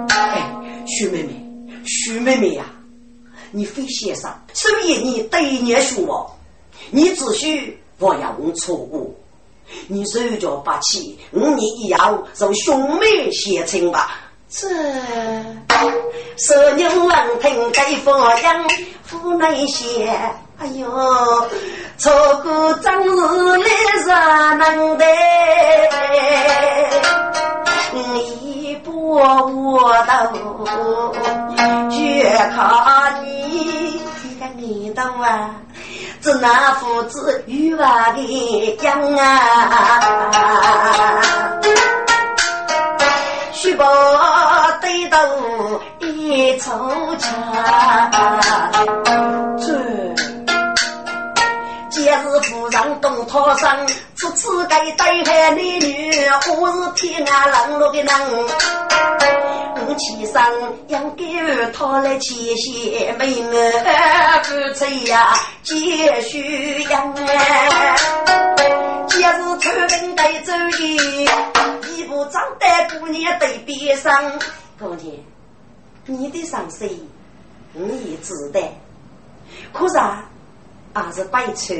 [0.08, 0.50] 哎，
[0.88, 1.34] 徐妹妹，
[1.86, 2.64] 徐妹妹呀，
[3.52, 6.34] 你非先生，所以你对念学我，
[6.90, 9.14] 你只需不要错误，
[9.90, 14.22] 你手脚不起，五年以后受兄妹协亲吧。
[14.48, 14.70] 这
[16.38, 18.66] 十年闻听该发扬，
[19.04, 20.18] 府内些。
[20.58, 20.88] 哎呦，
[21.98, 22.12] 错
[22.44, 23.12] 过真是
[23.58, 24.08] 来日
[24.58, 25.06] 难得，
[27.94, 30.66] 一步我都
[31.90, 32.60] 绝靠
[33.22, 35.56] 你，这个年头啊，
[36.22, 39.22] 只那父子与娃的养啊，
[43.52, 43.86] 须把
[44.82, 45.18] 对头
[46.00, 46.72] 一筹
[47.18, 47.32] 枪，
[53.46, 56.12] 人东讨生，此次该对害男女，
[56.60, 58.10] 我是天涯冷落的人。
[59.88, 60.42] 我起身
[60.88, 67.16] 应该讨来七些美儿夫妻呀，继续养。
[69.08, 71.30] 今日出门带走的，
[71.96, 74.40] 一步长得姑娘对边上。
[74.80, 75.16] 姑娘，
[76.06, 77.08] 你的伤心
[77.74, 78.60] 你也知道，
[79.72, 80.26] 可是啊。
[80.98, 81.74] 还是摆丑，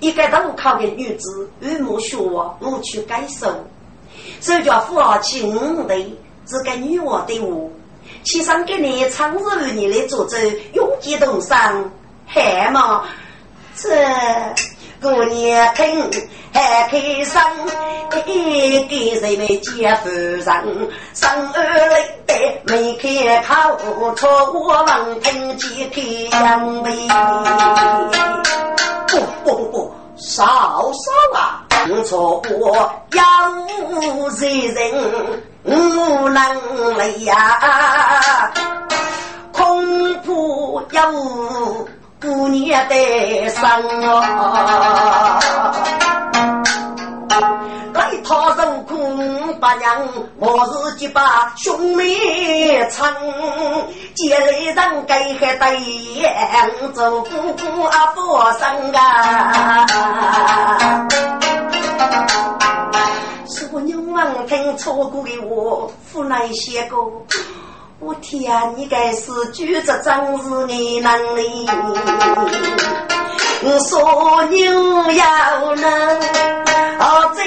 [0.00, 3.46] 一个都考的女子，与木学我，我去感受。
[4.40, 5.96] 手脚扶儿起五代，
[6.46, 7.70] 只给女娃的我，
[8.24, 10.36] 起上给你长日你来做主，
[10.74, 11.90] 永结同生，
[12.26, 13.04] 还吗？
[13.76, 13.88] 这
[15.00, 16.10] 过年听
[16.52, 17.40] 还开心，
[18.26, 20.44] 一给人们接夫人，
[21.14, 21.56] 生儿
[21.88, 21.94] 来
[22.26, 22.32] 得
[22.64, 26.00] 没开口，错我闻听见开
[26.38, 27.08] 杨梅。
[29.06, 31.64] 不不不不，嫂嫂啊，
[32.04, 33.22] 错我要
[33.86, 34.78] 无人。
[35.64, 36.42] 无能
[36.98, 38.50] 力呀，
[39.52, 40.32] 恐怕
[40.92, 41.88] 有
[42.20, 43.62] 姑娘的生
[44.02, 44.20] 哦。
[47.94, 48.94] 来他受苦
[49.60, 50.08] 八娘，
[50.38, 53.14] 我是几把兄妹称，
[54.14, 59.86] 结来人该还对眼，做姑姑啊佛生啊。
[63.70, 66.96] 我娘王听错过的我，父来写歌。
[68.00, 71.66] 我天，你该是举着真是你能力。
[73.64, 74.72] 我说牛
[75.12, 76.20] 要能，
[76.98, 77.44] 啊，真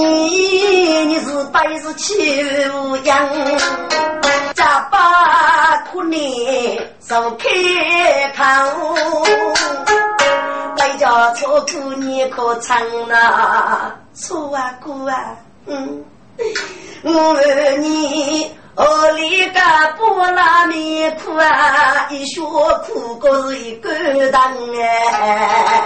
[0.00, 3.28] 你你是百日求阳，
[4.54, 7.48] 咋把苦你受开
[8.36, 8.42] 口？
[10.98, 15.34] 叫错过你可唱呐，错啊哥啊，
[15.66, 16.04] 嗯，
[17.02, 19.60] 我问你，我里个
[19.98, 23.90] 波拉米苦啊，一学苦过是一个
[24.30, 24.42] 当
[24.80, 25.84] 哎，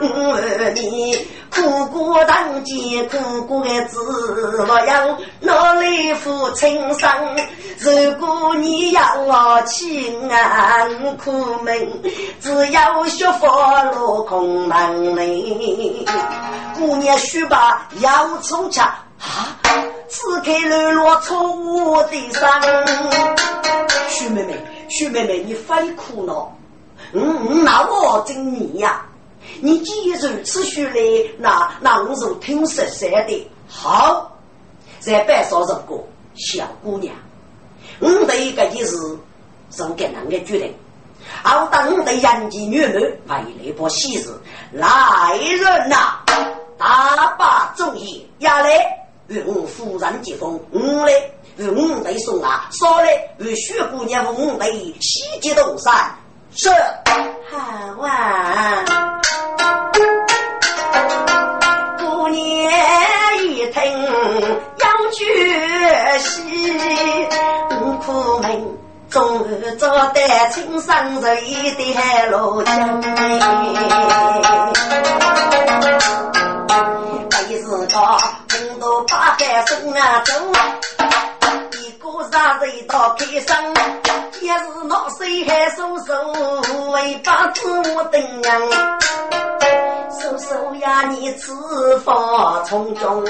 [0.00, 1.16] 我问你。
[1.50, 7.08] 苦过当前，苦过的字，我要努力付青生。
[7.78, 11.30] 如果你让我亲安苦
[11.64, 12.02] 命，
[12.40, 13.48] 只要学佛
[13.92, 16.04] 落空门里。
[16.76, 18.92] 姑娘须把要出家
[19.24, 19.58] 啊，
[20.08, 22.62] 此刻流落错我的伤。
[24.10, 24.54] 徐妹妹，
[24.88, 26.54] 徐妹妹，你非苦恼，
[27.12, 29.06] 嗯，那我真你呀。
[29.60, 31.00] 你既如此说来，
[31.38, 33.50] 那那我就听实实的。
[33.66, 34.30] 好，
[35.00, 36.04] 在白少这个
[36.34, 37.14] 小姑娘，
[38.00, 38.96] 我对这件事
[39.70, 40.74] 是给人的决定。
[41.42, 44.28] 好，当我的人妻女儿为了把喜事，
[44.72, 46.20] 来人呐，
[46.76, 51.12] 大把主意下来，与我夫人结婚，我来
[51.56, 53.08] 与我对送啊，少来
[53.38, 54.70] 与薛姑娘我对
[55.00, 56.14] 喜结同山，
[56.54, 56.68] 是
[57.50, 58.84] 好啊。
[61.98, 62.38] 姑娘
[63.44, 66.78] 一听要决心，
[68.04, 70.20] 苦命终于找得
[70.50, 73.00] 青山人的路径。
[77.48, 77.86] 第四个
[79.02, 80.32] 八百送啊走，
[81.80, 83.74] 一个杀人到开生，
[84.40, 86.14] 也是闹水还收手，
[86.92, 88.60] 为把子我等娘。
[90.10, 92.14] 叔叔呀，你此番
[92.64, 93.24] 从中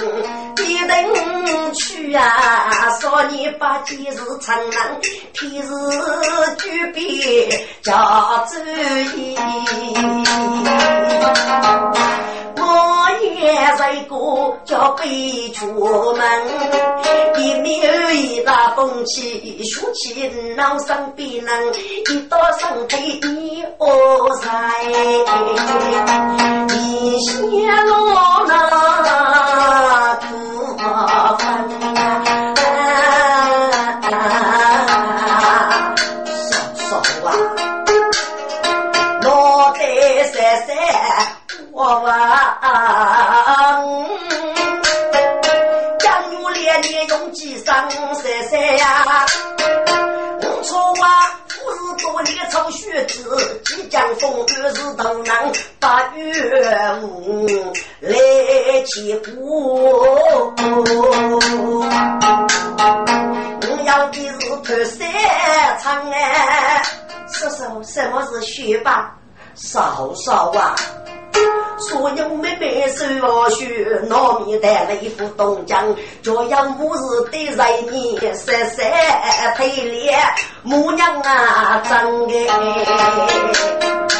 [0.54, 2.90] 必定去啊！
[3.00, 5.00] 说你把今日成人，
[5.32, 5.66] 平日
[6.58, 7.48] 举笔
[7.82, 8.58] 叫注
[9.16, 9.36] 意。
[12.76, 14.12] 我也是个
[14.64, 15.64] 叫背出
[16.14, 16.20] 门，
[17.38, 23.86] 一面一大风起，竖起老生必能，一道身体你何
[24.42, 24.48] 在？
[26.66, 27.36] 你先
[27.86, 28.52] 落那
[41.76, 42.06] 我王，
[45.98, 49.26] 江月连年用几山山呀，
[50.40, 51.40] 我错啊。
[51.66, 58.16] 是多年抽血子，即将风雨是都能把月雾来
[58.86, 60.54] 起鼓。
[63.62, 65.10] 我要的是脱三
[65.80, 66.82] 场哎，
[67.32, 69.16] 叔叔，什么是血吧？
[69.54, 70.74] 嫂嫂啊！
[71.78, 73.04] 所有妹妹手
[73.50, 76.98] 学糯米带了一副东江，就要母日
[77.30, 77.56] 的人
[77.92, 78.86] 你三三
[79.56, 80.18] 配脸，
[80.62, 82.34] 母娘啊真的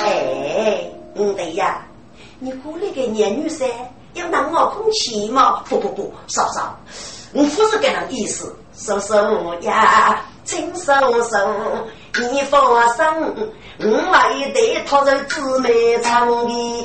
[0.05, 1.87] 哎，嗯对呀，
[2.41, 3.65] 你过来个年女噻，
[4.15, 5.63] 要拿我空气吗？
[5.69, 6.77] 不不不，嫂嫂，
[7.35, 9.13] 我不是这样意思，叔叔
[9.63, 11.37] 呀，亲叔叔，
[12.31, 12.61] 你放
[12.91, 13.05] 心。
[13.81, 16.85] 我为得讨人姊妹长的，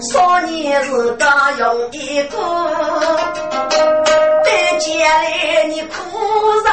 [0.00, 2.36] 少年时刚用一个，
[4.42, 5.88] 得见来你哭
[6.64, 6.66] 丧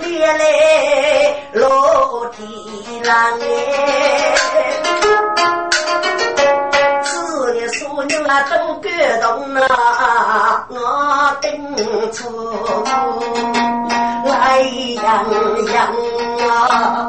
[0.00, 0.42] 的来
[1.52, 4.34] 落地郎哎，
[7.98, 10.74] 子女孙女啊都感动啊，我
[11.40, 11.50] 等
[12.12, 12.18] 出
[14.24, 14.60] 来
[15.02, 15.02] 洋
[15.72, 15.76] 洋
[16.48, 17.06] 啊。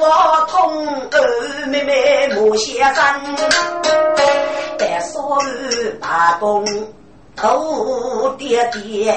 [0.00, 0.52] 我痛
[1.10, 3.04] 儿妹妹莫先生，
[4.78, 6.64] 但少儿打工
[7.40, 9.14] 头爹爹，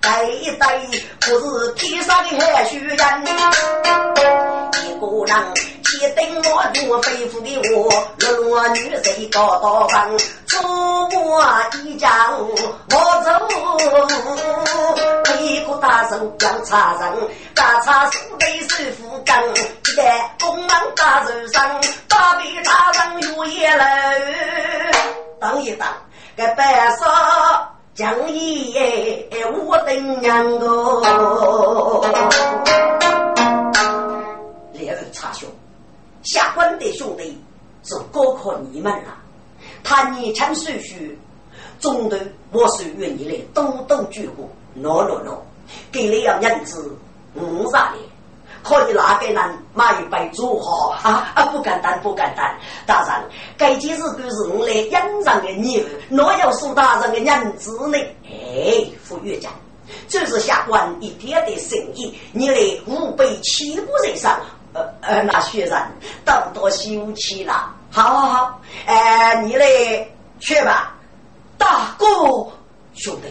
[0.00, 0.24] 代
[0.58, 0.80] 代
[1.20, 2.96] 不是天上的海虚人，
[4.82, 5.54] 一个人。
[5.94, 7.88] 一等我做飞夫的我，
[8.18, 10.58] 落落女婿高到房，出
[11.14, 11.44] 我
[11.84, 12.92] 一家我
[13.22, 13.30] 走，
[15.38, 17.12] 一个大手要插人，
[17.54, 23.84] 大插手背手扶杠，一代公忙大手上，大背大人有也楼，
[25.40, 25.88] 当一当，
[26.36, 27.04] 个白色
[27.94, 28.74] 将一
[29.64, 31.00] 我等两个，
[34.72, 35.48] 烈日插胸。
[36.24, 37.40] 下官的兄弟
[37.84, 39.14] 是高考你们了，
[39.84, 41.16] 他年轻岁序，
[41.78, 42.16] 中途
[42.50, 45.36] 我是愿意来多多举过，喏喏喏，
[45.92, 46.98] 给了要银子
[47.34, 47.92] 五十两，
[48.64, 51.44] 可以拿给人买一杯酒喝啊啊！
[51.52, 52.44] 不敢当，不敢当，
[52.86, 57.98] 大人，该件事都是我来养上的女儿，哪有苏大人的银子呢？
[58.24, 59.52] 哎，副院长，
[60.08, 62.56] 这是下官一天的生意，你来
[62.86, 64.40] 五百七步以上。
[64.72, 65.80] 呃呃，那学生
[66.24, 67.72] 多多休息了。
[67.92, 69.64] 好好好，哎，你来
[70.40, 70.96] 去吧，
[71.56, 72.06] 大哥
[72.94, 73.28] 兄弟，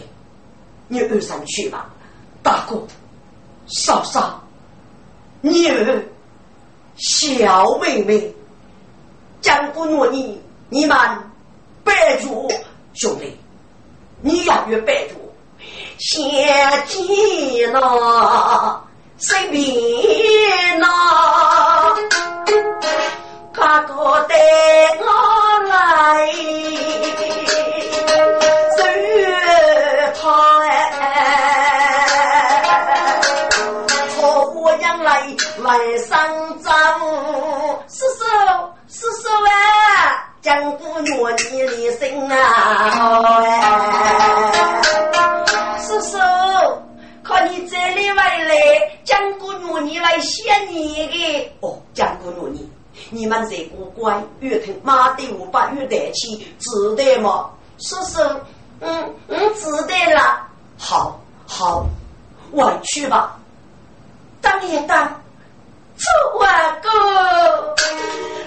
[0.88, 1.86] 你二三去吧，
[2.42, 2.82] 大哥
[3.66, 4.42] 嫂嫂，
[5.44, 6.02] 女儿
[6.96, 8.34] 小妹妹，
[9.42, 10.40] 将不诺你，
[10.70, 10.96] 你们
[11.84, 12.50] 拜住
[12.94, 13.38] 兄弟，
[14.22, 15.16] 你要越拜住，
[15.98, 18.82] 先进了。
[19.18, 19.62] 身边
[20.80, 20.86] 呐，
[23.52, 24.34] 他哥带
[24.98, 25.04] 我
[25.68, 26.32] 来，
[35.64, 36.14] 来来上
[36.60, 36.70] 早，
[37.88, 38.24] 叔叔
[38.86, 39.48] 叔叔啊，
[40.42, 41.16] 江姑娘
[41.50, 42.36] 你的心啊
[43.42, 43.72] 哎，
[45.78, 46.18] 叔叔。
[47.22, 48.54] 看你这里外来，
[49.04, 52.70] 江姑娘你来谢你的哦，江姑娘你，
[53.08, 57.48] 你们这个乖，越听妈对我把越带起，知道吗？
[57.78, 58.20] 叔叔，
[58.80, 60.46] 嗯嗯，知道了。
[60.78, 61.86] 好，好，
[62.50, 63.38] 我去吧。
[64.42, 65.22] 当一当。
[65.96, 66.48] 出外
[66.82, 66.88] 哥，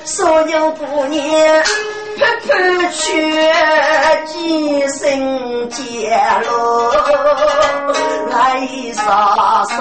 [0.06, 1.22] 所有姑娘
[2.18, 3.52] 拍拍去
[4.26, 6.92] 几声接喽，
[8.30, 9.76] 来一杀杀，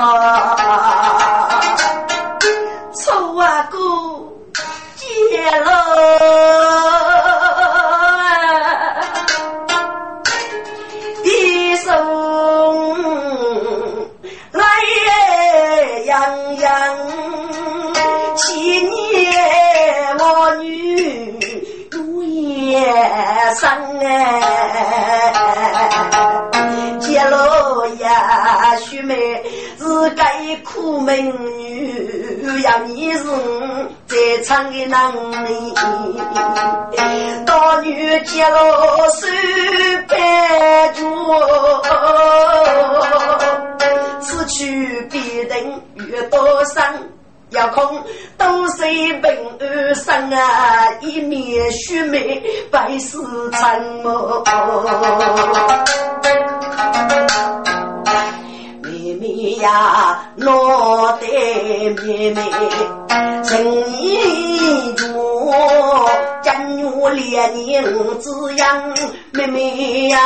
[52.77, 53.17] 百事
[53.53, 54.45] 沉默。
[58.83, 62.43] 妹妹呀，落得妹妹，
[63.43, 63.65] 成
[63.99, 65.07] 年住，
[66.43, 66.53] 正
[67.01, 67.83] 月连年
[68.21, 68.95] 滋养。
[69.33, 70.19] 妹妹呀，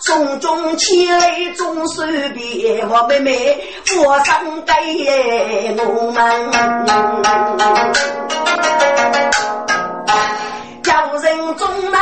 [0.00, 4.36] 从中起来总是比我妹妹佛上
[4.66, 4.72] 给
[5.78, 6.24] 我们，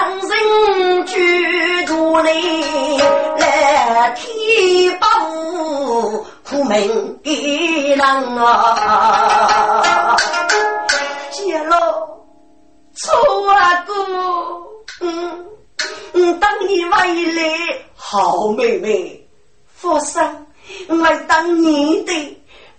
[0.03, 2.99] 人中男人居住里
[3.39, 5.07] 来提报
[6.43, 8.01] 苦命的人
[8.39, 10.17] 啊，
[11.31, 11.77] 接了
[12.95, 13.13] 错
[13.87, 13.95] 哥，
[15.01, 15.47] 嗯。
[16.15, 17.43] 嗯，当你回来，
[17.95, 19.27] 好妹妹，
[19.75, 20.47] 佛山，
[20.89, 20.97] 我
[21.27, 22.13] 当你的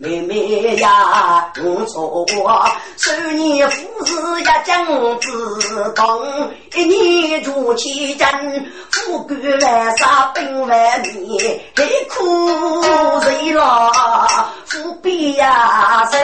[0.04, 2.62] 妹妹呀，我错过，
[2.97, 4.86] 十年夫子呀，将
[5.22, 6.20] 子当，
[6.76, 8.28] 一年如七针，
[8.91, 12.84] 富贵万杀本万年，黑苦
[13.22, 13.89] 谁了？
[14.66, 16.20] 富比呀生。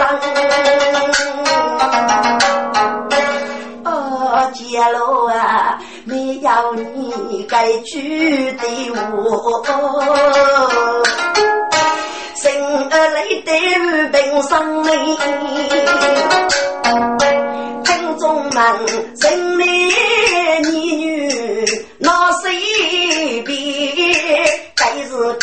[3.86, 9.64] 哦，姐老啊，没有你该娶的我。
[12.42, 12.50] 生
[12.90, 13.52] 儿来得
[14.12, 14.88] 平生美，
[17.84, 18.56] 听众们，
[19.20, 19.68] 生男
[20.72, 23.94] 女女那谁比？
[24.74, 25.36] 该是个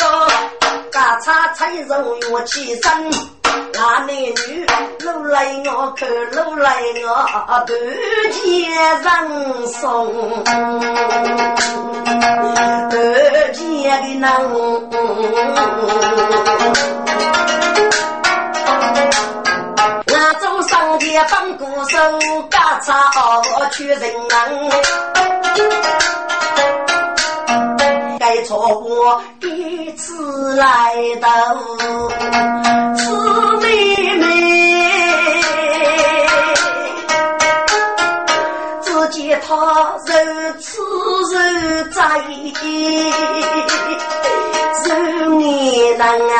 [0.91, 2.83] 家差菜肉要起身，
[3.73, 4.35] 那男女
[5.01, 6.77] 路来我看，路来
[7.07, 7.11] 我
[7.67, 7.73] 不
[8.33, 8.71] 见
[9.03, 9.75] 人送，
[12.91, 12.95] 不
[13.55, 13.59] 见
[14.03, 14.25] 的人。
[20.09, 21.97] 我走上街放鼓手，
[22.51, 22.93] 嘎嚓
[23.59, 24.37] 我去人门。
[28.29, 31.29] 该错过一次来到
[32.97, 34.25] 此妹妹，
[38.83, 39.55] 只见他
[40.07, 40.13] 柔
[40.59, 41.35] 痴柔
[41.93, 42.03] 醉，
[44.89, 46.35] 柔你难啊！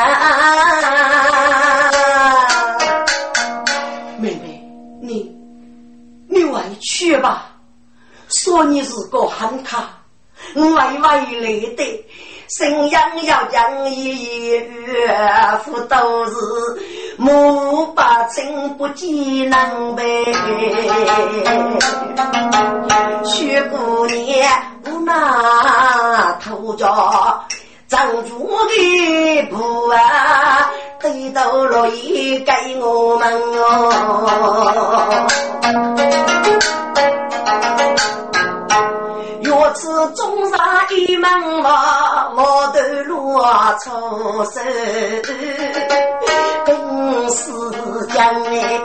[4.19, 4.61] 妹妹，
[5.01, 5.33] 你
[6.27, 7.45] 你回去吧，
[8.27, 9.87] 说你是个憨咖。
[10.55, 12.05] 歪歪来的，
[12.49, 15.15] 生养要讲一月
[15.63, 16.33] 福都是
[17.17, 20.03] 木把真不济难呗。
[23.23, 24.49] 薛姑娘
[24.83, 26.87] 不拿头家，
[27.87, 30.71] 张住的布啊，
[31.01, 35.27] 得到了一给我们哦。
[40.15, 40.59] 中上
[40.91, 41.29] 一门
[41.63, 43.39] 房，毛头路
[43.83, 44.61] 出手，
[46.65, 47.51] 更是
[48.13, 48.81] 将哎，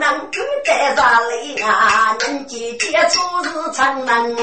[0.00, 2.16] 一个人住在啥里啊？
[2.20, 4.34] 人姐姐出是常人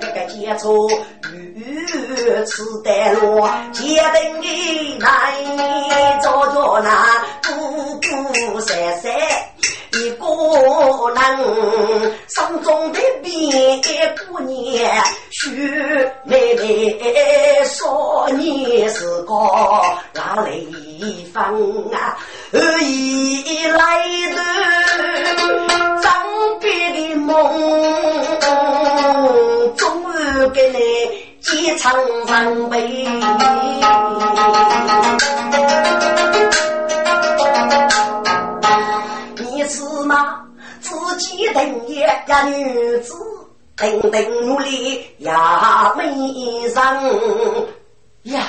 [0.00, 0.88] 这个接触
[1.50, 9.12] 如此的路，结等的来做着那姑姑三三。
[9.96, 10.26] 一个
[11.14, 11.18] 人
[12.28, 13.32] 心中的别
[14.28, 15.48] 姑娘，徐
[16.24, 19.32] 妹妹说你是个
[20.12, 21.42] 哪里分
[21.94, 22.18] 啊？
[22.52, 24.38] 而已来的
[26.02, 26.12] 张
[26.60, 27.34] 别的梦，
[29.76, 30.78] 终于给你
[31.40, 31.94] 几场
[32.26, 33.06] 伤悲。
[42.44, 43.14] 女子，
[43.76, 46.72] 等等努力呀美人
[48.24, 48.46] 呀。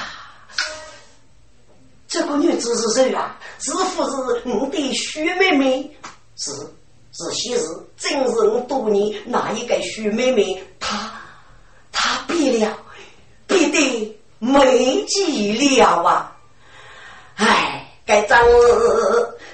[2.07, 3.37] 这个女子是谁啊？
[3.59, 5.97] 是不是你的徐妹妹？
[6.37, 6.51] 是，
[7.11, 7.59] 是昔日
[7.97, 10.63] 正是我多年那一个徐妹妹？
[10.79, 11.11] 她，
[11.91, 12.77] 她变了，
[13.45, 16.37] 变得没几了啊！
[17.35, 18.39] 哎，该张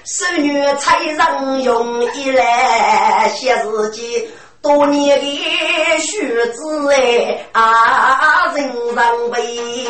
[0.04, 0.06] 日。
[0.06, 4.28] 少女才人用一来写自己
[4.60, 9.88] 多年的学子哎啊人人悲，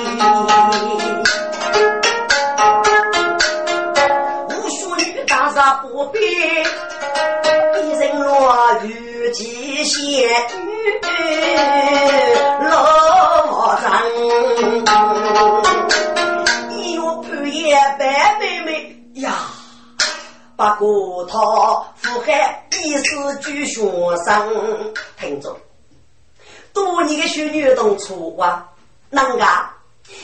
[4.50, 11.02] 无数女大杀不必，一人落雨几仙女
[12.68, 14.00] 落山，
[16.70, 19.50] 一月半夜白妹妹呀。
[20.57, 21.38] 不过他
[21.96, 23.80] 富海一时举学
[24.24, 25.57] 生，听着，
[26.72, 28.70] 多年的学女动错啊，
[29.11, 29.74] 人家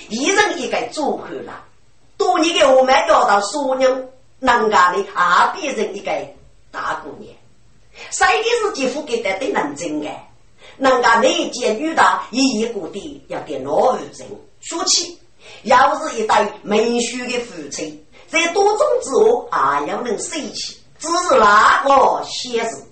[0.09, 1.64] 一人一个组合了，
[2.16, 3.91] 多年的我们要到熟人，
[4.39, 6.12] 人家的还变成一个
[6.70, 7.35] 大姑娘，
[8.11, 10.09] 谁的是姐夫给的对认真的，
[10.78, 14.05] 人家内奸女的，一一个的要给老人。
[14.61, 15.18] 说起。
[15.62, 22.85] 要是一对没羞的夫妻，在多种之后还要能生气，只是那个写字，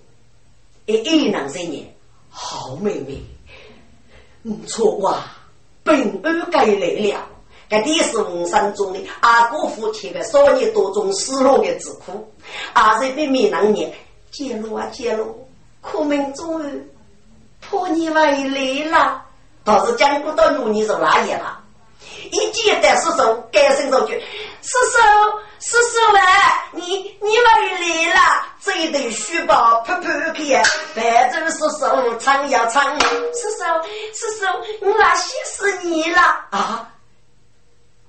[0.86, 1.95] 一一两三年，
[2.28, 3.22] 好妹妹，
[4.43, 5.22] 不错哇，
[5.84, 7.24] 本安该来了。
[7.70, 12.26] 这第是五山中的阿哥夫妻的少年多种失落的之苦，
[12.72, 13.93] 阿是被闽南人
[14.30, 15.47] 揭露啊揭露，
[15.82, 16.82] 苦命终于
[17.61, 19.22] 破你回来了，
[19.64, 21.61] 倒是讲不到努力是哪一了？
[22.30, 24.18] 一见得失手，该声说句
[24.63, 24.99] ：“叔叔，
[25.61, 27.45] 叔叔啊，你你回
[27.81, 30.63] 来了！”这一对书包拍拍开，
[30.95, 32.99] 伴着叔叔唱呀唱。
[33.01, 33.65] 叔叔，
[34.15, 34.47] 叔叔，
[34.87, 36.91] 我来谢死你了啊！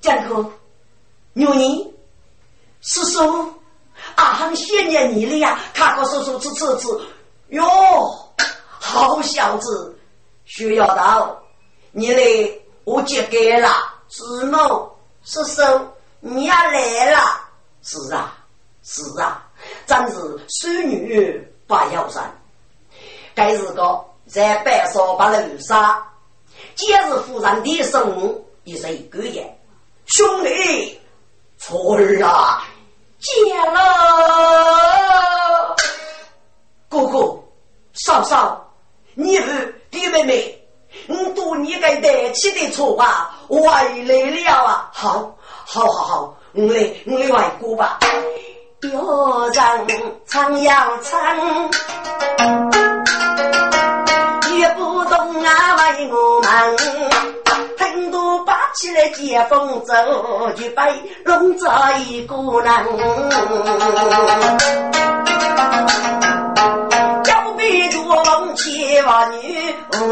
[0.02, 0.52] 江哥，
[1.34, 1.94] 牛妮，
[2.82, 3.54] 叔叔，
[4.16, 5.60] 啊，很谢念你了呀！
[5.74, 6.88] 看过叔叔吃吃吃，
[7.50, 7.68] 哟，
[8.80, 9.98] 好小子，
[10.46, 11.42] 需要到
[11.92, 12.22] 你来，
[12.86, 13.70] 我接给了。
[14.08, 15.62] 子某，叔叔，
[16.22, 17.18] 你也来了？
[17.82, 18.36] 是啊，
[18.84, 19.42] 是啊，
[19.86, 20.18] 真是
[20.50, 22.22] 孙女不要生。
[23.34, 26.06] 该是个在白沙把人杀，
[26.76, 29.58] 今日夫人的生也是一个月。
[30.08, 31.00] 兄弟，
[31.58, 32.64] 错了，
[33.20, 35.74] 见了
[36.90, 37.42] 哥哥，
[37.94, 38.74] 嫂嫂，
[39.14, 40.56] 你儿弟妹妹。
[41.08, 43.94] 我多你个得起的错啊，回来
[44.32, 44.90] 了啊！
[44.92, 45.38] 好，
[45.72, 48.00] 好，好，好，我来，我来外歌吧。
[48.82, 49.88] 有人
[50.26, 51.22] 唱呀唱，
[54.58, 56.76] 也不懂啊为我忙。
[57.78, 59.94] 很多把起来接风走，
[60.56, 60.82] 就被
[61.24, 61.70] 弄着
[62.08, 62.74] 一个人。
[68.10, 70.08] 要比如龙七娃女，我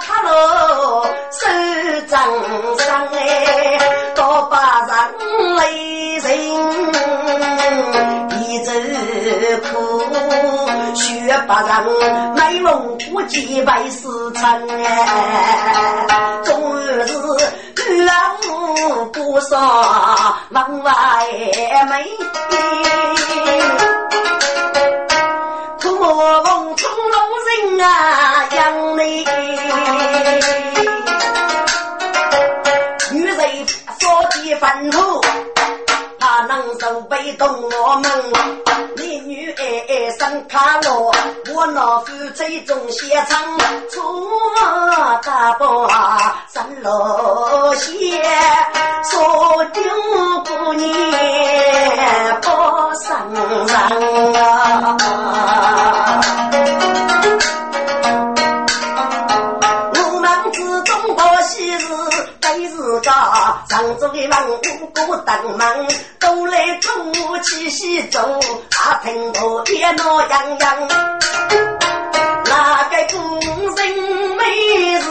[0.00, 1.46] 看喽手
[2.08, 2.18] 掌
[2.78, 3.78] 上哎，
[4.14, 4.92] 多把人
[5.56, 6.26] 泪人，
[8.40, 8.72] 一走
[9.70, 9.74] 苦，
[10.94, 11.04] 雪
[11.46, 11.70] 把人
[12.34, 14.42] 美容不及百事成
[14.82, 16.06] 哎，
[16.44, 17.04] 终日
[18.04, 18.12] 老
[19.12, 19.58] 不说
[20.48, 20.92] 门外
[21.90, 22.06] 美。
[34.60, 35.20] 说的愤怒，
[36.18, 38.10] 怕能受被动我们。
[38.96, 41.10] 你女爱爱生卡罗，
[41.54, 43.58] 我那夫妻中写成
[43.88, 44.02] 错
[45.22, 45.88] 大伯
[46.52, 48.22] 生罗鞋，
[49.10, 49.82] 说丢
[50.44, 50.92] 不你
[52.42, 52.48] 不
[53.02, 54.98] 生人啊。
[63.80, 64.56] 上周的忙，五
[64.94, 65.86] 谷等忙，
[66.18, 70.88] 都来做起走，大平头也闹洋洋。
[72.44, 73.88] 那个工人
[74.36, 74.44] 没
[75.00, 75.08] 事，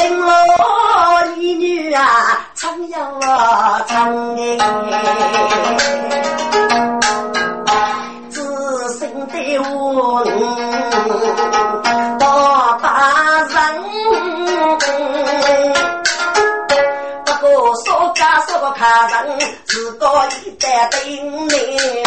[0.00, 2.98] 人老女女啊，唱呀
[3.86, 4.56] 唱哎。
[18.84, 20.06] 大人自个
[20.44, 22.04] 一代丁年，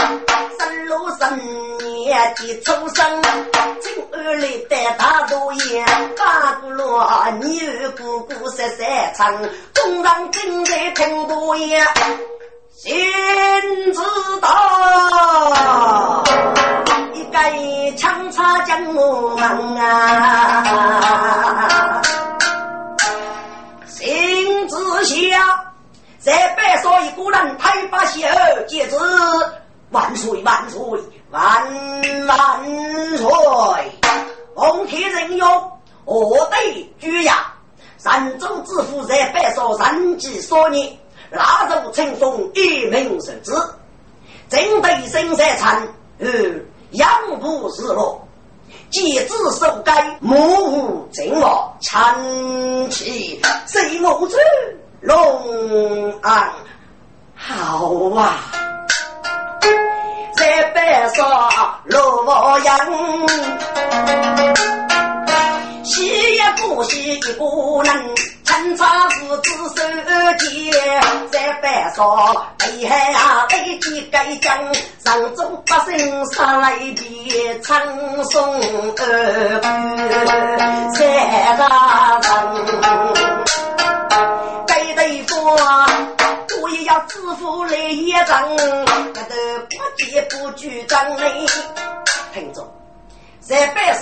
[0.59, 1.35] 生路三
[1.79, 3.21] 年的出生，
[3.81, 5.83] 今儿来的大多爷，
[6.15, 7.03] 八姑罗
[7.41, 9.35] 女儿姑姑十三唱，
[9.73, 11.83] 工人正在听多爷，
[12.75, 12.95] 先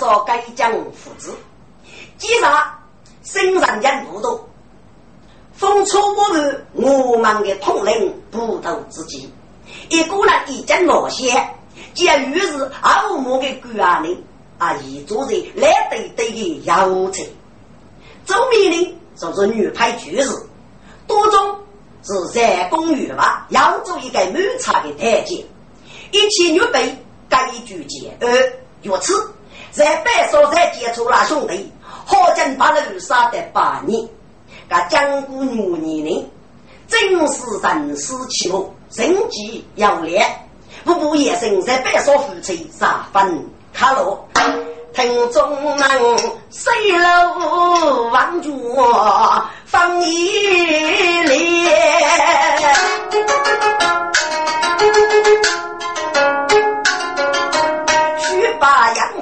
[0.06, 1.34] 在白少该讲父子，
[2.16, 2.52] 既然
[3.24, 4.48] 生人间不多，
[5.52, 9.28] 风出我们我们的统领不斗之际，
[9.88, 11.54] 一个人已经落线，
[11.94, 14.16] 既然于是二五的官人
[14.58, 17.24] 啊，一做人来对对的要求，
[18.24, 20.30] 周密令就是女派举事，
[21.06, 21.58] 多种。
[22.08, 25.44] 是在公寓吧，要做一个满茶的台阶，
[26.12, 26.96] 一切预备
[27.28, 28.16] 该举节。
[28.20, 28.28] 而
[28.80, 29.28] 如此，
[29.76, 31.70] 在白所在接触了兄弟，
[32.06, 34.08] 好将把人杀得八年。
[34.70, 36.30] 那江姑女年龄，
[36.88, 40.26] 正是人世起伏，人机要烈，
[40.82, 44.26] 步步也生在白所夫妻十分卡落。
[44.94, 45.78] 听众们，
[46.48, 48.74] 谁楼望住
[49.66, 51.70] 放一列，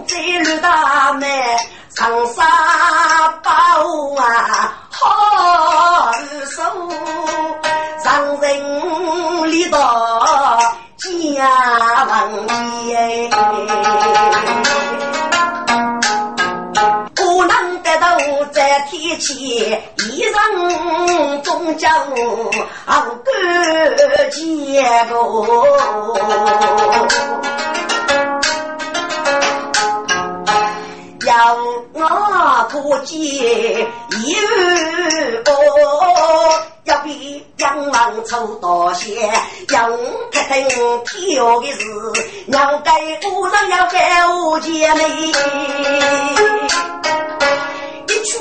[0.05, 1.27] 把杨子绿大妹
[1.95, 2.43] 长沙
[3.43, 3.51] 包
[4.19, 6.13] 啊，好
[6.47, 6.63] 手
[8.05, 10.59] 让人里到
[10.99, 12.49] 家门
[12.87, 13.31] 前。
[18.53, 21.91] 在天气一人终将
[22.87, 23.33] 熬过
[24.31, 25.77] 结果，
[31.25, 31.57] 要
[31.93, 32.01] 我
[32.69, 34.35] 可见一
[35.43, 35.53] 个，
[36.85, 39.15] 要比杨王抽多些，
[39.71, 39.89] 要
[40.33, 41.83] 开灯挑的是，
[42.49, 42.91] 要给
[43.23, 43.99] 夫人要给
[44.49, 45.33] 我姐妹。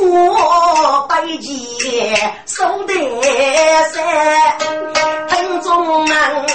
[0.06, 2.18] 我百计
[2.48, 2.94] 守得
[3.94, 4.04] 山，
[5.30, 6.48] 听众们，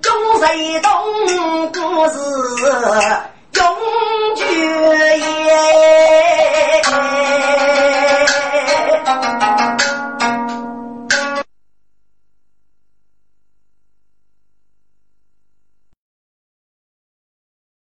[0.00, 0.90] 中谁懂
[1.72, 2.16] 故事？
[3.56, 3.64] 永
[4.36, 4.44] 绝
[5.18, 5.50] 也